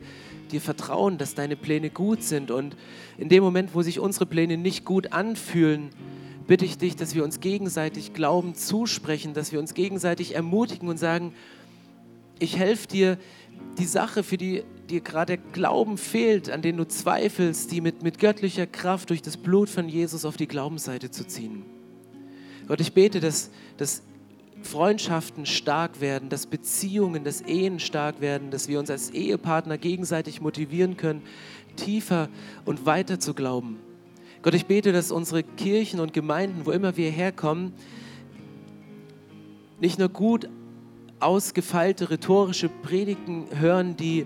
[0.50, 2.52] dir vertrauen, dass deine Pläne gut sind.
[2.52, 2.78] Und
[3.18, 5.90] in dem Moment, wo sich unsere Pläne nicht gut anfühlen,
[6.48, 10.98] bitte ich dich, dass wir uns gegenseitig Glauben zusprechen, dass wir uns gegenseitig ermutigen und
[10.98, 11.34] sagen,
[12.40, 13.18] ich helfe dir,
[13.78, 18.20] die Sache, für die dir gerade Glauben fehlt, an den du zweifelst, die mit, mit
[18.20, 21.64] göttlicher Kraft durch das Blut von Jesus auf die Glaubensseite zu ziehen.
[22.68, 24.04] Gott, ich bete, dass, dass
[24.62, 30.42] Freundschaften stark werden, dass Beziehungen, dass Ehen stark werden, dass wir uns als Ehepartner gegenseitig
[30.42, 31.22] motivieren können,
[31.76, 32.30] tiefer
[32.66, 33.80] und weiter zu glauben.
[34.42, 37.74] Gott, ich bete, dass unsere Kirchen und Gemeinden, wo immer wir herkommen,
[39.80, 40.50] nicht nur gut
[41.20, 44.26] ausgefeilte rhetorische Predigten hören, die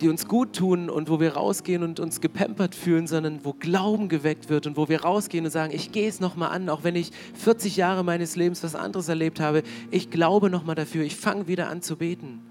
[0.00, 4.08] die uns gut tun und wo wir rausgehen und uns gepampert fühlen, sondern wo Glauben
[4.08, 6.96] geweckt wird und wo wir rausgehen und sagen, ich gehe es nochmal an, auch wenn
[6.96, 11.48] ich 40 Jahre meines Lebens was anderes erlebt habe, ich glaube nochmal dafür, ich fange
[11.48, 12.42] wieder an zu beten.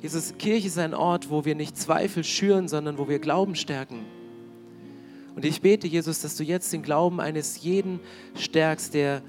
[0.00, 4.06] Jesus, Kirche ist ein Ort, wo wir nicht Zweifel schüren, sondern wo wir Glauben stärken.
[5.34, 8.00] Und ich bete, Jesus, dass du jetzt den Glauben eines jeden
[8.34, 9.22] stärkst, der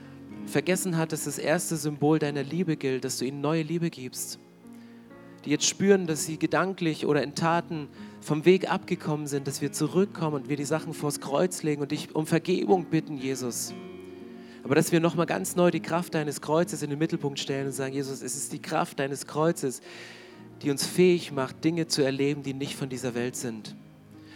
[0.45, 4.39] vergessen hat, dass das erste Symbol deiner Liebe gilt, dass du ihnen neue Liebe gibst
[5.45, 7.88] die jetzt spüren, dass sie gedanklich oder in Taten
[8.21, 11.91] vom Weg abgekommen sind, dass wir zurückkommen und wir die Sachen vors Kreuz legen und
[11.91, 13.73] dich um Vergebung bitten, Jesus.
[14.63, 17.71] Aber dass wir nochmal ganz neu die Kraft deines Kreuzes in den Mittelpunkt stellen und
[17.71, 19.81] sagen, Jesus, es ist die Kraft deines Kreuzes,
[20.61, 23.75] die uns fähig macht, Dinge zu erleben, die nicht von dieser Welt sind.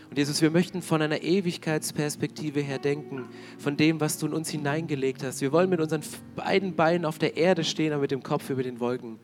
[0.10, 4.50] Und Jesus, wir möchten von einer Ewigkeitsperspektive her denken, von dem, was du in uns
[4.50, 5.42] hineingelegt hast.
[5.42, 6.02] Wir wollen mit unseren
[6.36, 9.20] beiden Beinen auf der Erde stehen, aber mit dem Kopf über den Wolken.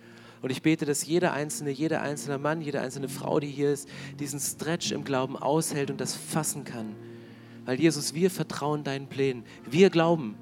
[0.47, 3.89] Und ich bete, dass jeder einzelne, jeder einzelne Mann, jede einzelne Frau, die hier ist,
[4.17, 6.95] diesen Stretch im Glauben aushält und das fassen kann.
[7.65, 9.43] Weil Jesus, wir vertrauen deinen Plänen.
[9.69, 10.37] Wir glauben.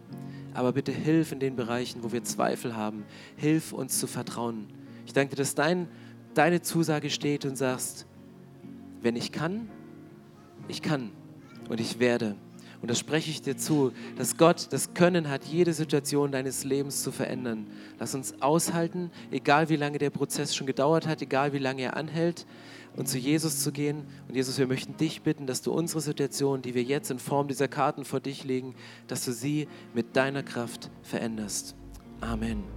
[0.54, 3.04] Aber bitte hilf in den Bereichen, wo wir Zweifel haben.
[3.36, 4.68] Hilf uns zu vertrauen.
[5.08, 5.88] Ich danke dir, dass dein,
[6.36, 8.06] deine Zusage steht und sagst,
[9.02, 9.72] wenn ich kann,
[10.68, 11.10] ich kann
[11.68, 12.36] und ich werde.
[12.86, 17.02] Und das spreche ich dir zu, dass Gott das Können hat, jede Situation deines Lebens
[17.02, 17.66] zu verändern.
[17.98, 21.98] Lass uns aushalten, egal wie lange der Prozess schon gedauert hat, egal wie lange er
[21.98, 22.46] anhält,
[22.96, 24.04] und zu Jesus zu gehen.
[24.28, 27.48] Und Jesus, wir möchten dich bitten, dass du unsere Situation, die wir jetzt in Form
[27.48, 28.76] dieser Karten vor dich legen,
[29.08, 31.74] dass du sie mit deiner Kraft veränderst.
[32.22, 32.75] Amen.